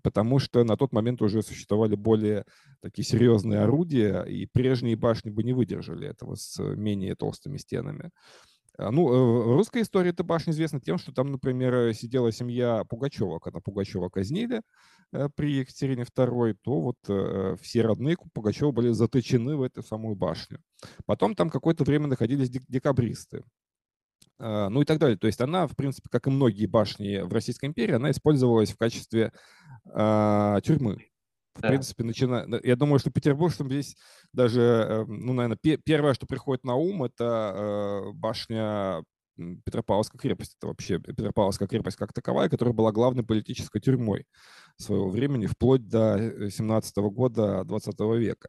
потому 0.02 0.38
что 0.38 0.64
на 0.64 0.76
тот 0.76 0.92
момент 0.92 1.22
уже 1.22 1.42
существовали 1.42 1.94
более 1.94 2.44
такие 2.80 3.04
серьезные 3.04 3.60
орудия, 3.60 4.22
и 4.22 4.46
прежние 4.46 4.96
башни 4.96 5.30
бы 5.30 5.42
не 5.42 5.52
выдержали 5.52 6.08
этого 6.08 6.34
с 6.34 6.58
менее 6.60 7.16
толстыми 7.16 7.56
стенами. 7.56 8.10
А, 8.78 8.90
ну, 8.90 9.08
э, 9.08 9.44
в 9.44 9.56
русской 9.56 9.82
истории 9.82 10.10
эта 10.10 10.22
башня 10.22 10.52
известна 10.52 10.80
тем, 10.80 10.98
что 10.98 11.12
там, 11.12 11.32
например, 11.32 11.74
э, 11.74 11.94
сидела 11.94 12.30
семья 12.30 12.84
Пугачева. 12.88 13.38
Когда 13.38 13.60
Пугачева 13.60 14.08
казнили 14.08 14.62
э, 15.12 15.28
при 15.34 15.60
Екатерине 15.60 16.02
II, 16.02 16.56
то 16.62 16.80
вот 16.80 17.60
все 17.60 17.82
родные 17.82 18.16
Пугачева 18.34 18.72
были 18.72 18.90
заточены 18.90 19.56
в 19.56 19.62
эту 19.62 19.82
самую 19.82 20.16
башню. 20.16 20.60
Потом 21.06 21.34
там 21.34 21.48
какое-то 21.50 21.84
время 21.84 22.06
находились 22.06 22.50
декабристы. 22.50 23.44
А, 24.38 24.68
ну 24.68 24.82
и 24.82 24.84
так 24.84 24.98
далее. 24.98 25.16
То 25.16 25.26
есть 25.26 25.40
она, 25.40 25.66
в 25.66 25.74
принципе, 25.74 26.08
как 26.10 26.26
и 26.26 26.30
многие 26.30 26.66
башни 26.66 27.20
в 27.20 27.32
Российской 27.32 27.66
империи, 27.66 27.94
она 27.94 28.10
использовалась 28.10 28.72
в 28.72 28.76
качестве 28.76 29.32
э, 29.86 30.60
тюрьмы 30.62 30.98
в 31.56 31.62
да. 31.62 31.68
принципе, 31.68 32.04
начиная... 32.04 32.46
Я 32.62 32.76
думаю, 32.76 32.98
что 32.98 33.10
петербуржцам 33.10 33.68
здесь 33.68 33.96
даже, 34.36 34.60
эм, 34.60 35.20
ну, 35.26 35.32
наверное, 35.32 35.58
первое, 35.84 36.14
что 36.14 36.26
приходит 36.26 36.62
на 36.62 36.74
ум, 36.74 37.04
это 37.04 37.54
э, 37.56 38.12
башня 38.12 39.02
Петропавловской 39.64 40.20
крепости. 40.20 40.54
Это 40.58 40.68
вообще 40.68 40.98
Петропавловская 40.98 41.66
крепость 41.66 41.96
как 41.96 42.12
таковая, 42.12 42.48
которая 42.48 42.74
была 42.74 42.92
главной 42.92 43.24
политической 43.24 43.80
тюрьмой 43.80 44.26
своего 44.76 45.08
времени, 45.08 45.46
вплоть 45.46 45.88
до 45.88 46.50
17 46.50 46.98
-го 46.98 47.10
года 47.10 47.64
20 47.64 48.00
века. 48.18 48.48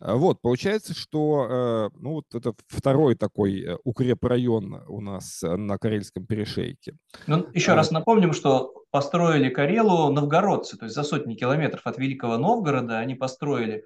А, 0.00 0.16
вот, 0.16 0.40
получается, 0.40 0.94
что 0.94 1.46
э, 1.48 1.90
ну, 2.00 2.12
вот 2.14 2.34
это 2.34 2.54
второй 2.66 3.14
такой 3.14 3.60
э, 3.60 3.78
укрепрайон 3.84 4.82
у 4.88 5.00
нас 5.00 5.42
на 5.42 5.78
Карельском 5.78 6.26
перешейке. 6.26 6.96
Ну, 7.26 7.46
еще 7.52 7.74
раз 7.74 7.90
напомним, 7.90 8.32
что 8.32 8.84
построили 8.90 9.50
Карелу 9.50 10.12
новгородцы, 10.12 10.76
то 10.76 10.86
есть 10.86 10.94
за 10.94 11.02
сотни 11.02 11.34
километров 11.34 11.86
от 11.86 11.98
Великого 11.98 12.38
Новгорода 12.38 12.98
они 12.98 13.14
построили 13.14 13.84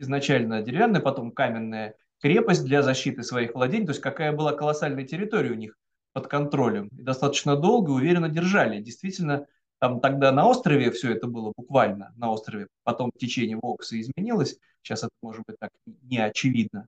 изначально 0.00 0.62
деревянная, 0.62 1.00
потом 1.00 1.30
каменная 1.30 1.94
крепость 2.20 2.64
для 2.64 2.82
защиты 2.82 3.22
своих 3.22 3.54
владений, 3.54 3.86
то 3.86 3.92
есть 3.92 4.02
какая 4.02 4.32
была 4.32 4.52
колоссальная 4.52 5.04
территория 5.04 5.50
у 5.50 5.54
них 5.54 5.76
под 6.12 6.26
контролем. 6.26 6.88
И 6.88 7.02
достаточно 7.02 7.56
долго 7.56 7.92
и 7.92 7.94
уверенно 7.94 8.28
держали. 8.28 8.80
Действительно, 8.80 9.46
там 9.78 10.00
тогда 10.00 10.32
на 10.32 10.46
острове 10.46 10.90
все 10.90 11.12
это 11.12 11.26
было 11.26 11.52
буквально 11.56 12.12
на 12.16 12.30
острове. 12.30 12.66
Потом 12.82 13.10
течение 13.16 13.58
Вокса 13.60 14.00
изменилось. 14.00 14.58
Сейчас 14.82 15.00
это 15.00 15.12
может 15.22 15.42
быть 15.46 15.56
так 15.58 15.70
не 15.86 16.18
очевидно. 16.18 16.86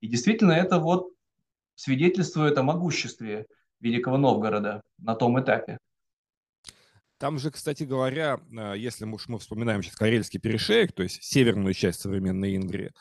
И 0.00 0.08
действительно 0.08 0.52
это 0.52 0.78
вот 0.78 1.10
свидетельствует 1.74 2.58
о 2.58 2.62
могуществе 2.62 3.46
Великого 3.80 4.18
Новгорода 4.18 4.82
на 4.98 5.14
том 5.14 5.40
этапе. 5.40 5.78
Там 7.18 7.38
же, 7.38 7.50
кстати 7.50 7.82
говоря, 7.82 8.40
э, 8.50 8.74
если 8.76 9.04
мы, 9.04 9.18
мы 9.26 9.38
вспоминаем 9.38 9.82
сейчас 9.82 9.96
Карельский 9.96 10.40
перешеек, 10.40 10.92
то 10.92 11.02
есть 11.02 11.22
северную 11.22 11.74
часть 11.74 12.00
современной 12.00 12.56
Ингрии, 12.56 12.92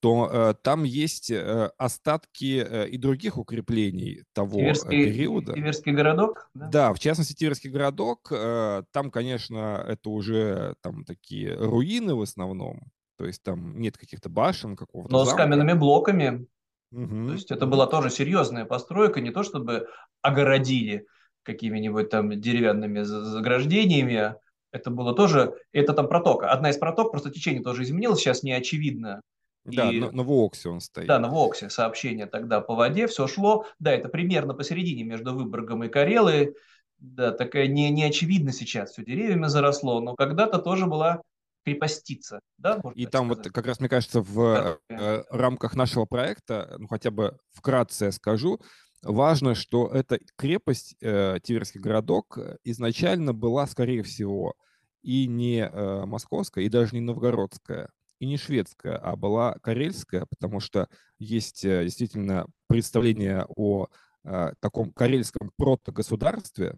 то 0.00 0.28
э, 0.32 0.54
там 0.62 0.82
есть 0.82 1.30
э, 1.30 1.70
остатки 1.78 2.66
э, 2.68 2.88
и 2.88 2.98
других 2.98 3.38
укреплений 3.38 4.24
того 4.32 4.58
э, 4.58 4.62
Тиверский, 4.62 5.04
периода. 5.04 5.52
Тиверский 5.54 5.92
городок? 5.92 6.50
Да? 6.54 6.66
да, 6.66 6.92
в 6.92 6.98
частности, 6.98 7.34
Тиверский 7.34 7.70
городок. 7.70 8.32
Э, 8.32 8.82
там, 8.90 9.12
конечно, 9.12 9.84
это 9.86 10.10
уже 10.10 10.74
там 10.80 11.04
такие 11.04 11.54
руины 11.54 12.16
в 12.16 12.22
основном. 12.22 12.90
То 13.16 13.26
есть 13.26 13.44
там 13.44 13.78
нет 13.78 13.96
каких-то 13.96 14.28
башен, 14.28 14.74
какого-то 14.74 15.12
Но 15.12 15.24
замка. 15.24 15.44
с 15.44 15.44
каменными 15.44 15.74
блоками. 15.74 16.48
Угу. 16.90 17.28
То 17.28 17.32
есть 17.34 17.52
это 17.52 17.66
была 17.66 17.86
тоже 17.86 18.10
серьезная 18.10 18.64
постройка, 18.64 19.20
не 19.20 19.30
то 19.30 19.44
чтобы 19.44 19.86
огородили 20.20 21.06
какими-нибудь 21.42 22.10
там 22.10 22.40
деревянными 22.40 23.02
заграждениями, 23.02 24.36
это 24.70 24.90
было 24.90 25.14
тоже, 25.14 25.54
это 25.72 25.92
там 25.92 26.08
протока. 26.08 26.50
Одна 26.50 26.70
из 26.70 26.78
проток, 26.78 27.12
просто 27.12 27.30
течение 27.30 27.62
тоже 27.62 27.82
изменилось, 27.82 28.20
сейчас 28.20 28.42
не 28.42 28.52
очевидно, 28.52 29.20
да, 29.64 29.92
и, 29.92 30.00
на, 30.00 30.10
на 30.10 30.22
Воксе 30.22 30.68
он 30.68 30.80
стоит. 30.80 31.06
Да, 31.06 31.18
на 31.18 31.28
Воксе 31.28 31.70
сообщение 31.70 32.26
тогда 32.26 32.60
по 32.60 32.74
воде, 32.74 33.06
все 33.06 33.26
шло. 33.28 33.66
Да, 33.78 33.92
это 33.92 34.08
примерно 34.08 34.54
посередине 34.54 35.04
между 35.04 35.34
Выборгом 35.34 35.84
и 35.84 35.88
Карелой. 35.88 36.56
Да, 36.98 37.32
такая 37.32 37.66
не, 37.66 37.90
не 37.90 38.04
очевидно 38.04 38.52
сейчас, 38.52 38.92
все 38.92 39.04
деревьями 39.04 39.46
заросло, 39.46 40.00
но 40.00 40.14
когда-то 40.14 40.58
тоже 40.58 40.86
была 40.86 41.22
крепостица. 41.64 42.40
Да, 42.58 42.80
и 42.94 43.06
там 43.06 43.26
сказать. 43.26 43.46
вот 43.46 43.54
как 43.54 43.66
раз, 43.66 43.80
мне 43.80 43.88
кажется, 43.88 44.20
в 44.20 44.78
э, 44.88 45.22
рамках 45.30 45.74
нашего 45.74 46.06
проекта, 46.06 46.76
ну 46.78 46.86
хотя 46.88 47.10
бы 47.10 47.38
вкратце 47.52 48.06
я 48.06 48.12
скажу, 48.12 48.60
важно, 49.02 49.54
что 49.54 49.88
эта 49.88 50.18
крепость, 50.36 50.96
э, 51.00 51.38
Тиверский 51.42 51.80
городок, 51.80 52.38
изначально 52.64 53.32
была, 53.32 53.66
скорее 53.66 54.02
всего, 54.02 54.54
и 55.02 55.26
не 55.26 55.60
э, 55.60 56.04
московская, 56.06 56.64
и 56.64 56.68
даже 56.68 56.94
не 56.94 57.00
новгородская, 57.00 57.90
и 58.20 58.26
не 58.26 58.36
шведская, 58.36 58.96
а 58.96 59.16
была 59.16 59.56
карельская, 59.62 60.26
потому 60.26 60.60
что 60.60 60.88
есть 61.18 61.64
э, 61.64 61.84
действительно 61.84 62.46
представление 62.68 63.44
о 63.56 63.88
э, 64.24 64.52
таком 64.60 64.92
карельском 64.92 65.50
протогосударстве, 65.56 66.76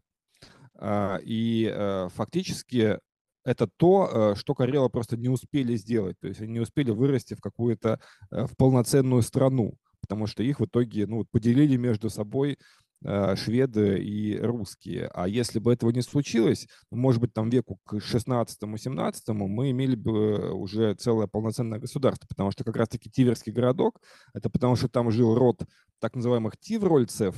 э, 0.79 1.19
и 1.23 1.71
э, 1.71 2.09
фактически 2.15 2.99
это 3.45 3.69
то, 3.77 4.09
э, 4.11 4.35
что 4.37 4.55
Карелы 4.55 4.89
просто 4.89 5.17
не 5.17 5.29
успели 5.29 5.77
сделать, 5.77 6.19
то 6.19 6.29
есть 6.29 6.41
они 6.41 6.55
не 6.55 6.61
успели 6.61 6.91
вырасти 6.91 7.35
в 7.35 7.41
какую-то 7.41 8.01
э, 8.31 8.47
в 8.47 8.57
полноценную 8.57 9.23
страну 9.23 9.77
потому 10.05 10.27
что 10.27 10.43
их 10.43 10.61
в 10.61 10.67
итоге 10.67 11.07
ну, 11.07 11.25
поделили 11.25 11.77
между 11.77 12.11
собой 12.11 12.59
э, 13.03 13.37
шведы 13.37 13.99
и 13.99 14.39
русские. 14.39 15.11
А 15.15 15.27
если 15.27 15.59
бы 15.59 15.73
этого 15.73 15.91
не 15.91 16.03
случилось, 16.03 16.69
ну, 16.91 16.99
может 16.99 17.23
быть, 17.23 17.33
там 17.33 17.49
веку 17.49 17.79
к 17.85 17.95
16-17 17.95 19.33
мы 19.33 19.71
имели 19.71 19.97
бы 19.97 20.53
уже 20.53 20.95
целое 20.95 21.27
полноценное 21.27 21.79
государство, 21.79 22.27
потому 22.29 22.51
что 22.51 22.65
как 22.65 22.77
раз-таки 22.77 23.11
Тиверский 23.11 23.53
городок, 23.53 23.99
это 24.35 24.51
потому 24.51 24.77
что 24.77 24.89
там 24.89 25.11
жил 25.11 25.35
род 25.35 25.63
так 26.01 26.15
называемых 26.15 26.59
тиврольцев, 26.59 27.35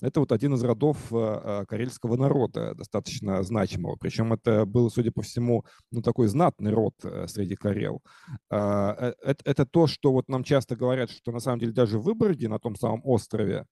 это 0.00 0.20
вот 0.20 0.32
один 0.32 0.54
из 0.54 0.62
родов 0.62 0.98
э, 1.12 1.16
э, 1.16 1.64
карельского 1.66 2.16
народа, 2.16 2.74
достаточно 2.74 3.42
значимого. 3.42 3.96
Причем 3.96 4.32
это 4.32 4.66
был, 4.66 4.90
судя 4.90 5.12
по 5.12 5.22
всему, 5.22 5.64
ну, 5.90 6.02
такой 6.02 6.26
знатный 6.26 6.72
род 6.72 6.94
э, 7.04 7.26
среди 7.28 7.54
карел. 7.54 8.02
А, 8.50 9.14
это, 9.22 9.42
это 9.44 9.66
то, 9.66 9.86
что 9.86 10.12
вот 10.12 10.28
нам 10.28 10.44
часто 10.44 10.76
говорят, 10.76 11.10
что 11.10 11.32
на 11.32 11.40
самом 11.40 11.60
деле 11.60 11.72
даже 11.72 11.98
в 11.98 12.02
Выборге, 12.02 12.48
на 12.48 12.58
том 12.58 12.76
самом 12.76 13.00
острове, 13.04 13.66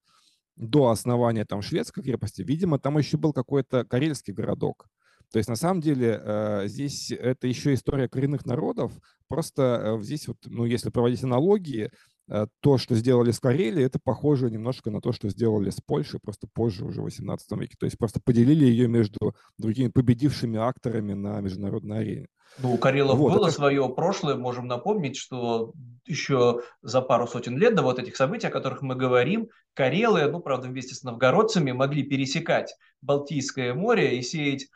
до 0.56 0.90
основания 0.90 1.44
там 1.44 1.62
шведской 1.62 2.02
крепости, 2.02 2.42
видимо, 2.42 2.78
там 2.78 2.98
еще 2.98 3.16
был 3.16 3.32
какой-то 3.32 3.84
карельский 3.84 4.32
городок. 4.32 4.86
То 5.32 5.38
есть 5.38 5.48
на 5.48 5.56
самом 5.56 5.80
деле 5.80 6.62
здесь 6.66 7.10
это 7.10 7.46
еще 7.46 7.72
история 7.72 8.06
коренных 8.06 8.44
народов. 8.44 8.92
Просто 9.28 9.98
здесь 10.02 10.28
вот, 10.28 10.36
ну, 10.44 10.66
если 10.66 10.90
проводить 10.90 11.24
аналогии, 11.24 11.86
Э, 11.86 12.11
то, 12.60 12.78
что 12.78 12.94
сделали 12.94 13.30
с 13.30 13.40
Карелией, 13.40 13.84
это 13.84 13.98
похоже 14.02 14.50
немножко 14.50 14.90
на 14.90 15.00
то, 15.00 15.12
что 15.12 15.28
сделали 15.28 15.70
с 15.70 15.80
Польшей, 15.80 16.20
просто 16.20 16.46
позже, 16.52 16.84
уже 16.84 17.00
в 17.00 17.04
18 17.04 17.50
веке. 17.52 17.76
То 17.78 17.86
есть 17.86 17.98
просто 17.98 18.20
поделили 18.24 18.64
ее 18.64 18.88
между 18.88 19.34
другими 19.58 19.88
победившими 19.88 20.58
акторами 20.58 21.12
на 21.12 21.40
международной 21.40 21.98
арене. 22.00 22.28
Ну, 22.58 22.74
у 22.74 22.78
Карелов 22.78 23.18
вот, 23.18 23.32
было 23.32 23.46
это... 23.46 23.54
свое 23.54 23.88
прошлое, 23.88 24.36
можем 24.36 24.66
напомнить, 24.66 25.16
что 25.16 25.72
еще 26.04 26.60
за 26.82 27.00
пару 27.00 27.26
сотен 27.26 27.56
лет 27.56 27.74
до 27.74 27.82
вот 27.82 27.98
этих 27.98 28.16
событий, 28.16 28.46
о 28.46 28.50
которых 28.50 28.82
мы 28.82 28.94
говорим, 28.94 29.48
Карелы, 29.74 30.30
ну, 30.30 30.40
правда, 30.40 30.68
вместе 30.68 30.94
с 30.94 31.02
новгородцами, 31.02 31.72
могли 31.72 32.02
пересекать 32.02 32.74
Балтийское 33.00 33.74
море 33.74 34.18
и 34.18 34.22
сеять 34.22 34.68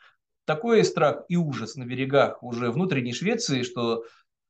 такой 0.45 0.83
страх 0.83 1.23
и 1.27 1.35
ужас 1.35 1.75
на 1.75 1.85
берегах 1.85 2.41
уже 2.41 2.71
внутренней 2.71 3.13
Швеции, 3.13 3.63
что 3.63 4.03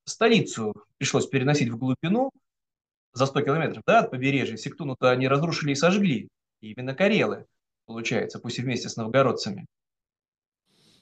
столицу 0.06 0.74
пришлось 0.98 1.28
переносить 1.28 1.70
в 1.70 1.78
глубину, 1.78 2.32
за 3.18 3.26
100 3.26 3.42
километров 3.42 3.84
да, 3.86 4.00
от 4.00 4.12
побережья 4.12 4.58
Сектуну-то 4.58 5.10
они 5.10 5.28
разрушили 5.28 5.72
и 5.72 5.76
сожгли. 5.76 6.30
И 6.62 6.72
именно 6.72 6.94
Карелы, 6.94 7.46
получается, 7.86 8.40
пусть 8.40 8.60
и 8.60 8.62
вместе 8.62 8.90
с 8.90 8.96
новгородцами. 8.96 9.66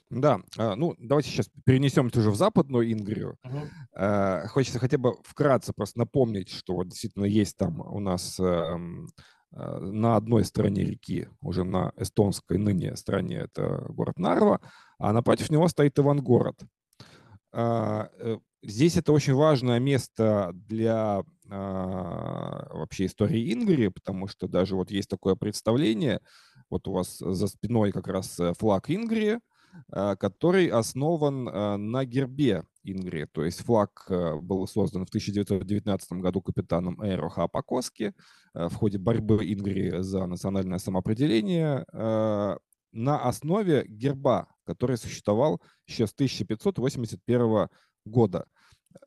Да, 0.08 0.40
а, 0.56 0.76
ну 0.76 0.94
давайте 0.98 1.30
сейчас 1.30 1.50
перенесемся 1.64 2.20
уже 2.20 2.30
в 2.30 2.36
западную 2.36 2.90
Ингрию. 2.92 3.36
Угу. 3.44 4.48
Хочется 4.48 4.78
хотя 4.78 4.98
бы 4.98 5.16
вкратце 5.24 5.72
просто 5.74 5.98
напомнить, 5.98 6.48
что 6.48 6.74
вот 6.74 6.88
действительно 6.88 7.24
есть 7.24 7.56
там 7.56 7.80
у 7.80 7.98
нас 7.98 8.38
эм, 8.38 9.08
э, 9.52 9.78
на 9.78 10.16
одной 10.16 10.44
стороне 10.44 10.84
реки, 10.84 11.28
уже 11.40 11.64
на 11.64 11.92
эстонской 11.96 12.56
ныне 12.56 12.94
стороне, 12.96 13.38
это 13.38 13.84
город 13.88 14.18
Нарва, 14.18 14.60
а 14.98 15.12
напротив 15.12 15.50
него 15.50 15.66
стоит 15.66 15.98
Ивангород. 15.98 16.56
Э, 18.66 18.68
здесь 18.68 18.96
это 18.96 19.12
очень 19.12 19.34
важное 19.34 19.78
место 19.78 20.50
для 20.52 21.24
а, 21.48 22.68
вообще 22.72 23.06
истории 23.06 23.52
Ингрии, 23.52 23.88
потому 23.88 24.28
что 24.28 24.48
даже 24.48 24.74
вот 24.76 24.90
есть 24.90 25.08
такое 25.08 25.36
представление, 25.36 26.20
вот 26.70 26.88
у 26.88 26.92
вас 26.92 27.18
за 27.18 27.46
спиной 27.46 27.92
как 27.92 28.08
раз 28.08 28.38
э, 28.40 28.52
флаг 28.58 28.90
Ингрии, 28.90 29.38
а, 29.92 30.16
который 30.16 30.66
основан 30.68 31.44
на 31.44 32.04
гербе 32.04 32.64
Ингрии. 32.82 33.26
То 33.30 33.44
есть 33.44 33.60
флаг 33.64 34.06
э, 34.08 34.36
был 34.36 34.66
создан 34.66 35.04
в 35.04 35.08
1919 35.08 36.12
году 36.12 36.42
капитаном 36.42 37.00
Эйро 37.02 37.28
Хапакоски 37.28 38.14
в 38.54 38.74
ходе 38.74 38.98
борьбы 38.98 39.52
Ингрии 39.52 40.00
за 40.00 40.26
национальное 40.26 40.78
самоопределение 40.78 41.84
на 42.92 43.18
основе 43.18 43.84
герба, 43.86 44.48
который 44.64 44.96
существовал 44.96 45.60
еще 45.86 46.06
с 46.06 46.14
1581 46.14 47.68
года. 48.06 48.46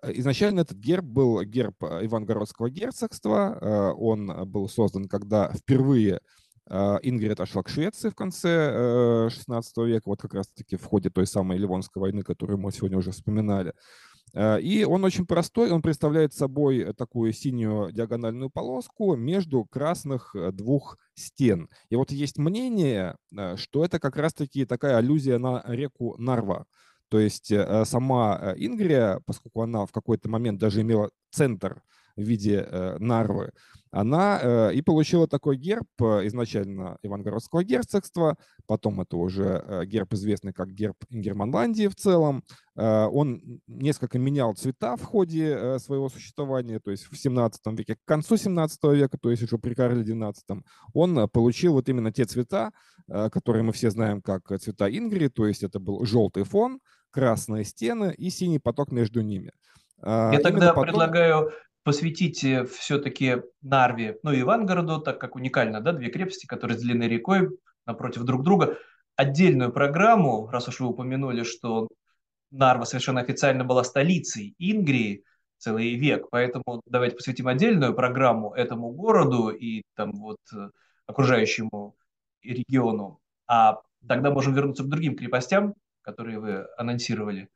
Изначально 0.04 0.62
этот 0.62 0.78
герб 0.78 1.06
был 1.06 1.44
герб 1.44 1.84
Ивангородского 1.84 2.70
герцогства. 2.70 3.58
Э, 3.62 3.92
он 3.98 4.50
был 4.50 4.68
создан, 4.70 5.08
когда 5.08 5.52
впервые 5.54 6.22
э, 6.70 6.98
Ингрид 7.04 7.32
отошла 7.32 7.64
к 7.64 7.70
Швеции 7.70 8.10
в 8.10 8.16
конце 8.16 9.30
16 9.30 9.78
э, 9.78 9.86
века, 9.86 10.10
вот 10.10 10.22
как 10.22 10.34
раз-таки 10.34 10.78
в 10.78 10.86
ходе 10.86 11.10
той 11.10 11.28
самой 11.28 11.58
Ливонской 11.58 12.00
войны, 12.00 12.24
которую 12.24 12.60
мы 12.60 12.72
сегодня 12.72 12.98
уже 12.98 13.12
вспоминали. 13.12 13.74
И 14.36 14.86
он 14.88 15.04
очень 15.04 15.26
простой, 15.26 15.72
он 15.72 15.82
представляет 15.82 16.36
собой 16.36 16.94
такую 16.94 17.34
синюю 17.34 17.92
диагональную 17.92 18.52
полоску 18.52 19.16
между 19.16 19.66
красных 19.66 20.36
двух 20.54 21.00
стен. 21.16 21.68
И 21.90 21.96
вот 21.96 22.12
есть 22.12 22.38
мнение, 22.38 23.16
что 23.56 23.84
это 23.84 24.00
как 24.00 24.18
раз-таки 24.18 24.66
такая 24.66 24.98
аллюзия 24.98 25.40
на 25.40 25.64
реку 25.66 26.16
Нарва. 26.20 26.68
То 27.10 27.20
есть 27.20 27.52
э, 27.52 27.86
сама 27.86 28.40
э, 28.40 28.54
Ингрия, 28.58 29.20
поскольку 29.26 29.62
она 29.62 29.86
в 29.86 29.92
какой-то 29.92 30.30
момент 30.30 30.60
даже 30.60 30.82
имела 30.82 31.10
центр 31.32 31.82
в 32.16 32.22
виде 32.22 32.66
э, 32.70 32.98
Нарвы, 33.00 33.52
она 33.92 34.70
и 34.72 34.84
получила 34.84 35.28
такой 35.28 35.58
герб 35.58 35.88
изначально 36.00 37.00
Ивангородского 37.02 37.64
герцогства, 37.64 38.38
потом 38.68 39.02
это 39.02 39.18
уже 39.18 39.84
герб, 39.88 40.14
известный 40.14 40.54
как 40.54 40.72
герб 40.72 40.96
Ингерманландии 41.10 41.88
в 41.88 41.96
целом. 41.96 42.44
Он 42.76 43.42
несколько 43.66 44.20
менял 44.20 44.54
цвета 44.54 44.96
в 44.96 45.02
ходе 45.02 45.80
своего 45.80 46.08
существования, 46.08 46.80
то 46.80 46.92
есть 46.92 47.12
в 47.12 47.18
17 47.18 47.62
веке, 47.80 47.96
к 47.96 48.06
концу 48.06 48.38
17 48.38 48.84
века, 48.94 49.18
то 49.20 49.32
есть 49.32 49.42
уже 49.42 49.58
при 49.58 49.74
Карле 49.74 50.04
XII, 50.04 50.62
он 50.94 51.28
получил 51.28 51.74
вот 51.74 51.90
именно 51.90 52.14
те 52.14 52.26
цвета, 52.26 52.72
которые 53.08 53.64
мы 53.64 53.74
все 53.74 53.90
знаем 53.90 54.22
как 54.22 54.56
цвета 54.60 54.88
Ингрии, 54.88 55.30
то 55.30 55.48
есть 55.48 55.64
это 55.64 55.80
был 55.80 56.06
желтый 56.06 56.44
фон, 56.44 56.80
красные 57.12 57.64
стены 57.66 58.14
и 58.18 58.30
синий 58.30 58.60
поток 58.60 58.92
между 58.92 59.22
ними. 59.22 59.52
А, 60.02 60.32
Я 60.34 60.40
тогда 60.40 60.70
потом... 60.70 60.84
предлагаю 60.84 61.52
посвятить 61.84 62.44
э, 62.44 62.66
все-таки 62.66 63.42
Нарве, 63.62 64.18
ну 64.24 64.32
и 64.32 64.42
Ивангороду, 64.42 65.00
так 65.00 65.20
как 65.20 65.36
уникально, 65.36 65.82
да, 65.82 65.92
две 65.92 66.10
крепости, 66.10 66.46
которые 66.46 66.76
разделены 66.76 67.04
рекой 67.04 67.50
напротив 67.86 68.24
друг 68.24 68.44
друга, 68.44 68.78
отдельную 69.16 69.72
программу, 69.72 70.48
раз 70.50 70.68
уж 70.68 70.80
вы 70.80 70.88
упомянули, 70.88 71.44
что 71.44 71.88
Нарва 72.52 72.86
совершенно 72.86 73.22
официально 73.22 73.64
была 73.64 73.84
столицей 73.84 74.56
Ингрии 74.60 75.24
целый 75.58 75.96
век, 75.96 76.28
поэтому 76.32 76.82
давайте 76.86 77.16
посвятим 77.16 77.48
отдельную 77.48 77.94
программу 77.94 78.54
этому 78.54 78.92
городу 78.92 79.50
и 79.50 79.84
там 79.96 80.12
вот 80.14 80.38
э, 80.54 80.70
окружающему 81.06 81.96
региону, 82.44 83.20
а 83.48 83.82
тогда 84.08 84.32
можем 84.32 84.54
вернуться 84.54 84.84
к 84.84 84.90
другим 84.90 85.16
крепостям, 85.16 85.74
которые 86.02 86.40
вы 86.40 86.68
анонсировали. 86.78 87.50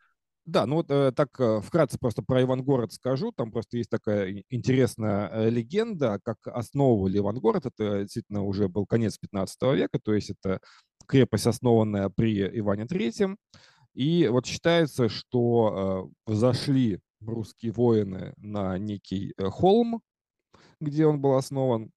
Да, 0.45 0.65
ну 0.65 0.75
вот 0.75 0.91
э, 0.91 1.13
так 1.15 1.39
э, 1.39 1.61
вкратце 1.61 1.97
просто 1.97 2.21
про 2.21 2.41
Ивангород 2.41 2.91
скажу. 2.91 3.31
Там 3.31 3.51
просто 3.51 3.77
есть 3.77 3.89
такая 3.89 4.43
интересная 4.49 5.29
э, 5.29 5.49
легенда, 5.49 6.19
как 6.21 6.45
основывали 6.47 7.19
Ивангород. 7.19 7.65
Это 7.65 8.01
действительно 8.01 8.43
уже 8.43 8.67
был 8.67 8.85
конец 8.85 9.17
15 9.17 9.61
века, 9.73 9.99
то 10.03 10.13
есть 10.13 10.31
это 10.31 10.59
крепость, 11.07 11.47
основанная 11.47 12.09
при 12.09 12.45
Иване 12.59 12.85
Третьем. 12.85 13.37
И 13.93 14.27
вот 14.27 14.45
считается, 14.45 15.07
что 15.07 16.11
э, 16.27 16.33
зашли 16.33 16.99
русские 17.21 17.71
воины 17.71 18.33
на 18.37 18.77
некий 18.77 19.33
э, 19.37 19.45
холм, 19.49 20.01
где 20.81 21.05
он 21.05 21.21
был 21.21 21.35
основан, 21.35 21.91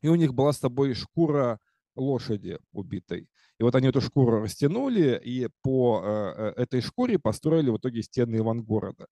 и 0.00 0.08
у 0.08 0.14
них 0.14 0.34
была 0.34 0.52
с 0.52 0.58
собой 0.58 0.94
шкура 0.94 1.58
лошади 1.96 2.58
убитой. 2.72 3.28
И 3.60 3.62
вот 3.62 3.74
они 3.74 3.88
эту 3.88 4.00
шкуру 4.00 4.42
растянули, 4.42 5.20
и 5.24 5.48
по 5.62 6.02
э, 6.02 6.08
э, 6.56 6.62
этой 6.62 6.80
шкуре 6.80 7.18
построили 7.18 7.70
в 7.70 7.76
итоге 7.76 8.02
стены 8.02 8.36
Ивангорода. 8.36 9.06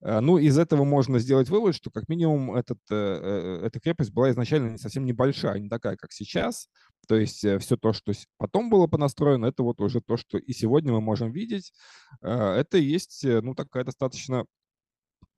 Э, 0.00 0.20
ну, 0.20 0.38
из 0.38 0.56
этого 0.56 0.84
можно 0.84 1.18
сделать 1.18 1.48
вывод, 1.48 1.74
что 1.74 1.90
как 1.90 2.08
минимум 2.08 2.54
этот, 2.54 2.78
эта 2.88 3.80
крепость 3.82 4.12
была 4.12 4.30
изначально 4.30 4.70
не 4.70 4.78
совсем 4.78 5.04
небольшая, 5.04 5.58
не 5.58 5.68
такая, 5.68 5.96
как 5.96 6.12
сейчас. 6.12 6.68
То 7.08 7.16
есть 7.16 7.38
все 7.38 7.76
то, 7.76 7.92
что 7.92 8.12
потом 8.38 8.70
было 8.70 8.86
понастроено, 8.86 9.46
это 9.46 9.64
вот 9.64 9.80
уже 9.80 10.00
то, 10.00 10.16
что 10.16 10.38
и 10.38 10.52
сегодня 10.52 10.92
мы 10.92 11.00
можем 11.00 11.32
видеть. 11.32 11.72
Это 12.20 12.78
и 12.78 12.84
есть, 12.84 13.24
ну, 13.24 13.56
такая 13.56 13.82
достаточно 13.82 14.44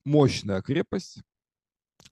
мощная 0.04 0.60
крепость. 0.60 1.22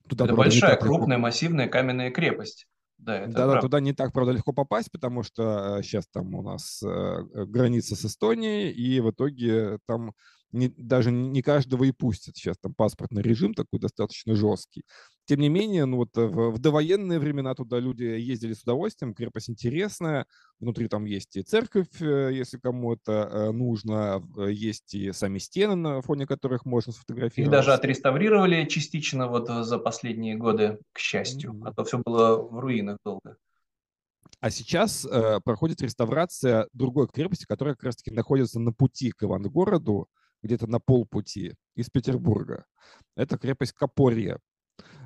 Туда, 0.09 0.25
это 0.25 0.35
большая, 0.35 0.77
крупная, 0.77 1.19
массивная 1.19 1.69
каменная 1.69 2.11
крепость. 2.11 2.67
Да, 3.05 3.19
это 3.19 3.33
да, 3.33 3.47
да, 3.49 3.61
туда 3.61 3.81
не 3.81 3.93
так, 3.93 4.12
правда, 4.12 4.33
легко 4.33 4.53
попасть, 4.53 4.91
потому 4.93 5.25
что 5.25 5.81
сейчас 5.83 6.07
там 6.07 6.35
у 6.35 6.43
нас 6.43 6.81
граница 6.83 7.97
с 7.97 8.05
Эстонией, 8.05 8.71
и 8.71 9.01
в 9.01 9.11
итоге 9.11 9.79
там 9.87 10.12
не, 10.53 10.69
даже 10.69 11.11
не 11.11 11.43
каждого 11.43 11.85
и 11.85 11.93
пустят. 11.93 12.37
Сейчас 12.37 12.57
там 12.59 12.75
паспортный 12.75 13.23
режим 13.23 13.55
такой 13.55 13.81
достаточно 13.81 14.35
жесткий. 14.35 14.85
Тем 15.25 15.41
не 15.41 15.49
менее, 15.49 15.85
ну 15.85 15.99
вот 15.99 16.17
в, 16.17 16.51
в 16.51 16.59
довоенные 16.59 17.19
времена 17.19 17.55
туда 17.55 17.79
люди 17.79 18.03
ездили 18.03 18.55
с 18.55 18.62
удовольствием, 18.62 19.15
крепость 19.15 19.51
интересная, 19.51 20.27
внутри 20.59 20.88
там 20.88 21.05
есть 21.05 21.37
и 21.37 21.43
церковь, 21.43 22.01
э, 22.01 22.31
если 22.33 22.59
кому 22.59 22.95
это 22.95 23.12
э, 23.12 23.51
нужно, 23.53 24.23
есть 24.49 24.95
и 24.95 25.12
сами 25.12 25.38
стены, 25.38 25.77
на 25.77 26.03
фоне 26.03 26.27
которых 26.27 26.65
можно 26.65 26.93
сфотографировать. 26.93 27.47
Их 27.47 27.53
даже 27.53 27.73
отреставрировали 27.73 28.65
частично 28.67 29.29
вот 29.29 29.49
за 29.49 29.79
последние 29.79 30.37
годы, 30.37 30.79
к 30.93 30.99
счастью, 30.99 31.53
mm-hmm. 31.53 31.69
а 31.69 31.73
то 31.73 31.85
все 31.85 31.99
было 31.99 32.37
в 32.37 32.59
руинах 32.59 32.99
долго. 33.05 33.37
А 34.41 34.51
сейчас 34.51 35.05
э, 35.05 35.38
проходит 35.45 35.83
реставрация 35.83 36.67
другой 36.73 37.07
крепости, 37.07 37.45
которая 37.47 37.75
как 37.75 37.85
раз-таки 37.85 38.11
находится 38.11 38.59
на 38.59 38.73
пути 38.73 39.12
к 39.12 39.23
Ивангороду, 39.23 40.09
где-то 40.43 40.67
на 40.67 40.81
полпути 40.81 41.55
из 41.75 41.91
Петербурга. 41.91 42.67
Это 43.17 43.39
крепость 43.39 43.73
Капория. 43.73 44.39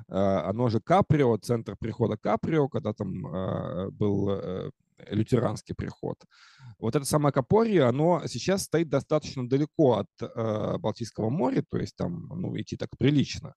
А, 0.09 0.49
оно 0.49 0.69
же 0.69 0.79
Каприо, 0.79 1.37
центр 1.37 1.75
прихода 1.77 2.17
Каприо, 2.17 2.69
когда 2.69 2.93
там 2.93 3.27
а, 3.27 3.89
был 3.91 4.29
э, 4.29 4.71
лютеранский 5.09 5.75
приход. 5.75 6.17
Вот 6.79 6.95
это 6.95 7.05
самое 7.05 7.33
Капорье, 7.33 7.83
оно 7.83 8.21
сейчас 8.27 8.63
стоит 8.63 8.89
достаточно 8.89 9.47
далеко 9.47 9.97
от 9.97 10.07
э, 10.21 10.77
Балтийского 10.77 11.29
моря, 11.29 11.63
то 11.69 11.77
есть 11.77 11.95
там 11.95 12.27
ну, 12.29 12.57
идти 12.59 12.77
так 12.77 12.89
прилично. 12.97 13.53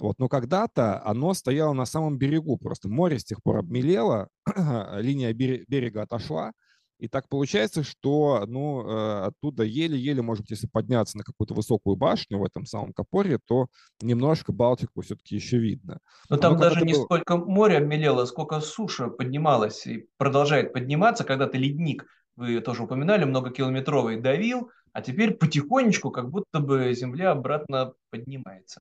Вот, 0.00 0.18
но 0.18 0.28
когда-то 0.28 1.04
оно 1.04 1.34
стояло 1.34 1.74
на 1.74 1.84
самом 1.84 2.18
берегу, 2.18 2.56
просто 2.56 2.88
море 2.88 3.18
с 3.18 3.24
тех 3.24 3.42
пор 3.42 3.58
обмелело, 3.58 4.28
линия 4.98 5.32
берега 5.32 6.02
отошла, 6.02 6.52
и 7.00 7.08
так 7.08 7.28
получается, 7.28 7.82
что 7.82 8.44
ну, 8.46 8.86
э, 8.86 9.26
оттуда 9.26 9.64
еле-еле, 9.64 10.20
может 10.20 10.42
быть, 10.42 10.50
если 10.50 10.66
подняться 10.66 11.16
на 11.16 11.24
какую-то 11.24 11.54
высокую 11.54 11.96
башню 11.96 12.38
в 12.38 12.44
этом 12.44 12.66
самом 12.66 12.92
Капоре, 12.92 13.38
то 13.46 13.68
немножко 14.02 14.52
Балтику 14.52 15.00
все-таки 15.00 15.34
еще 15.34 15.58
видно. 15.58 15.98
Но 16.28 16.36
там 16.36 16.54
Но 16.54 16.60
даже 16.60 16.82
не 16.82 16.92
было... 16.92 17.04
сколько 17.04 17.38
море 17.38 17.78
обмелело, 17.78 18.26
сколько 18.26 18.60
суша 18.60 19.08
поднималась 19.08 19.86
и 19.86 20.08
продолжает 20.18 20.74
подниматься, 20.74 21.24
когда-то 21.24 21.56
ледник, 21.56 22.04
вы 22.36 22.60
тоже 22.60 22.82
упоминали, 22.82 23.24
многокилометровый 23.24 24.20
давил, 24.20 24.70
а 24.92 25.00
теперь 25.00 25.32
потихонечку 25.34 26.10
как 26.10 26.30
будто 26.30 26.60
бы 26.60 26.92
земля 26.94 27.30
обратно 27.30 27.94
поднимается. 28.10 28.80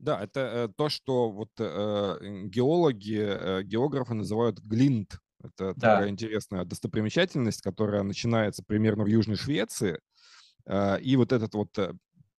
Да, 0.00 0.20
это 0.20 0.40
э, 0.40 0.68
то, 0.76 0.88
что 0.88 1.30
вот 1.30 1.50
э, 1.58 2.16
геологи, 2.46 3.62
географы 3.62 4.14
называют 4.14 4.58
глинт, 4.58 5.20
это 5.44 5.74
да. 5.76 5.96
такая 5.96 6.08
интересная 6.08 6.64
достопримечательность, 6.64 7.60
которая 7.62 8.02
начинается 8.02 8.62
примерно 8.66 9.04
в 9.04 9.08
Южной 9.08 9.36
Швеции. 9.36 10.00
А, 10.66 10.96
и 10.96 11.16
вот 11.16 11.32
этот 11.32 11.54
вот 11.54 11.78
э, 11.78 11.92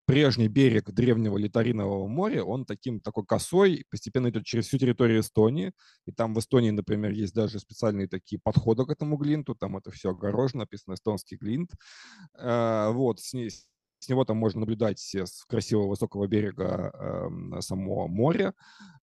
прежний 0.06 0.48
берег 0.48 0.92
древнего 0.92 1.38
Литаринового 1.38 2.08
моря, 2.08 2.44
он 2.44 2.66
таким 2.66 3.00
такой 3.00 3.26
косой, 3.26 3.86
постепенно 3.90 4.30
идет 4.30 4.46
через 4.46 4.68
всю 4.68 4.78
территорию 4.78 5.22
Эстонии. 5.22 5.74
И 6.06 6.12
там 6.12 6.34
в 6.34 6.40
Эстонии, 6.40 6.72
например, 6.72 7.12
есть 7.12 7.34
даже 7.34 7.60
специальные 7.60 8.08
такие 8.08 8.40
подходы 8.42 8.86
к 8.86 8.90
этому 8.90 9.18
глинту, 9.18 9.56
там 9.56 9.78
это 9.78 9.92
все 9.92 10.12
огорожено, 10.12 10.62
написано 10.62 10.94
эстонский 10.94 11.38
глинт. 11.38 11.72
А, 12.36 12.92
вот, 12.92 13.20
с, 13.20 13.34
ней, 13.34 13.50
с 13.50 14.10
него 14.10 14.26
там 14.26 14.38
можно 14.38 14.62
наблюдать 14.62 15.00
с 15.00 15.46
красивого 15.46 15.90
высокого 15.90 16.28
берега 16.28 16.92
э, 16.94 17.62
само 17.62 18.08
море. 18.08 18.54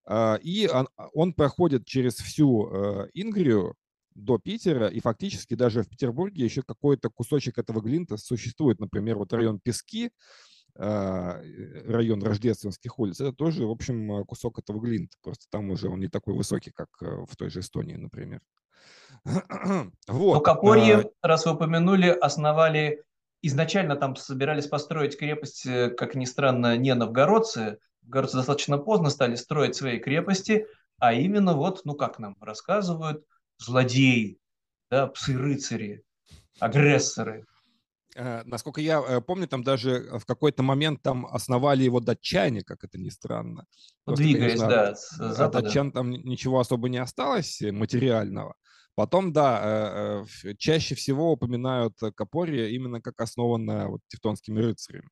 Э, 0.07 0.37
и 0.41 0.67
он, 0.67 0.87
он 1.13 1.33
проходит 1.33 1.85
через 1.85 2.15
всю 2.15 2.69
э, 2.69 3.09
Ингрию, 3.13 3.75
до 4.15 4.37
Питера, 4.37 4.87
и 4.87 4.99
фактически 4.99 5.55
даже 5.55 5.83
в 5.83 5.89
Петербурге 5.89 6.43
еще 6.43 6.61
какой-то 6.61 7.09
кусочек 7.09 7.57
этого 7.57 7.81
глинта 7.81 8.17
существует. 8.17 8.79
Например, 8.79 9.17
вот 9.17 9.33
район 9.33 9.59
Пески, 9.59 10.11
а, 10.75 11.39
э, 11.41 11.91
район 11.91 12.23
Рождественских 12.23 12.97
улиц, 12.97 13.21
это 13.21 13.31
тоже, 13.31 13.65
в 13.65 13.71
общем, 13.71 14.25
кусок 14.25 14.59
этого 14.59 14.79
глинта. 14.79 15.17
Просто 15.21 15.45
там 15.49 15.69
уже 15.69 15.89
он 15.89 15.99
не 15.99 16.07
такой 16.07 16.33
высокий, 16.33 16.71
как 16.71 16.89
э, 17.01 17.25
в 17.29 17.35
той 17.35 17.49
же 17.49 17.59
Эстонии, 17.59 17.95
например. 17.95 18.41
Вот. 20.07 20.33
Но 20.33 20.41
Капорье, 20.41 21.11
а 21.21 21.27
раз 21.27 21.45
вы 21.45 21.53
упомянули, 21.53 22.07
основали, 22.07 23.03
изначально 23.41 23.95
там 23.95 24.15
собирались 24.15 24.67
построить 24.67 25.17
крепость, 25.17 25.65
э, 25.65 25.89
как 25.89 26.15
ни 26.15 26.25
странно, 26.25 26.75
не 26.75 26.93
новгородцы. 26.95 27.77
Новгородцы 28.01 28.37
достаточно 28.37 28.77
поздно 28.77 29.09
стали 29.09 29.35
строить 29.35 29.75
свои 29.75 29.99
крепости, 29.99 30.65
а 30.97 31.13
именно 31.13 31.53
вот, 31.53 31.81
ну 31.85 31.93
как 31.93 32.19
нам 32.19 32.35
рассказывают, 32.41 33.25
злодеи, 33.63 34.39
да, 34.89 35.07
псы-рыцари, 35.07 36.03
агрессоры. 36.59 37.45
Э, 38.15 38.43
насколько 38.45 38.81
я 38.81 39.01
э, 39.01 39.21
помню, 39.21 39.47
там 39.47 39.63
даже 39.63 40.09
в 40.19 40.25
какой-то 40.25 40.63
момент 40.63 41.01
там 41.01 41.25
основали 41.25 41.83
его 41.83 41.99
датчане, 41.99 42.61
как 42.61 42.83
это 42.83 42.99
ни 42.99 43.09
странно. 43.09 43.65
Ну, 44.05 44.13
Просто, 44.13 44.23
Двигаясь, 44.23 44.59
конечно, 44.59 44.69
да, 44.69 44.95
с 44.95 45.39
от 45.39 45.51
датчан 45.51 45.91
там 45.91 46.11
ничего 46.11 46.59
особо 46.59 46.89
не 46.89 46.99
осталось 46.99 47.61
материального. 47.61 48.55
Потом, 48.95 49.33
да, 49.33 50.23
э, 50.43 50.53
чаще 50.57 50.93
всего 50.93 51.31
упоминают 51.31 51.97
Капория 52.15 52.67
именно 52.67 53.01
как 53.01 53.19
основанная 53.21 53.87
вот 53.87 54.01
тевтонскими 54.07 54.59
рыцарями. 54.59 55.09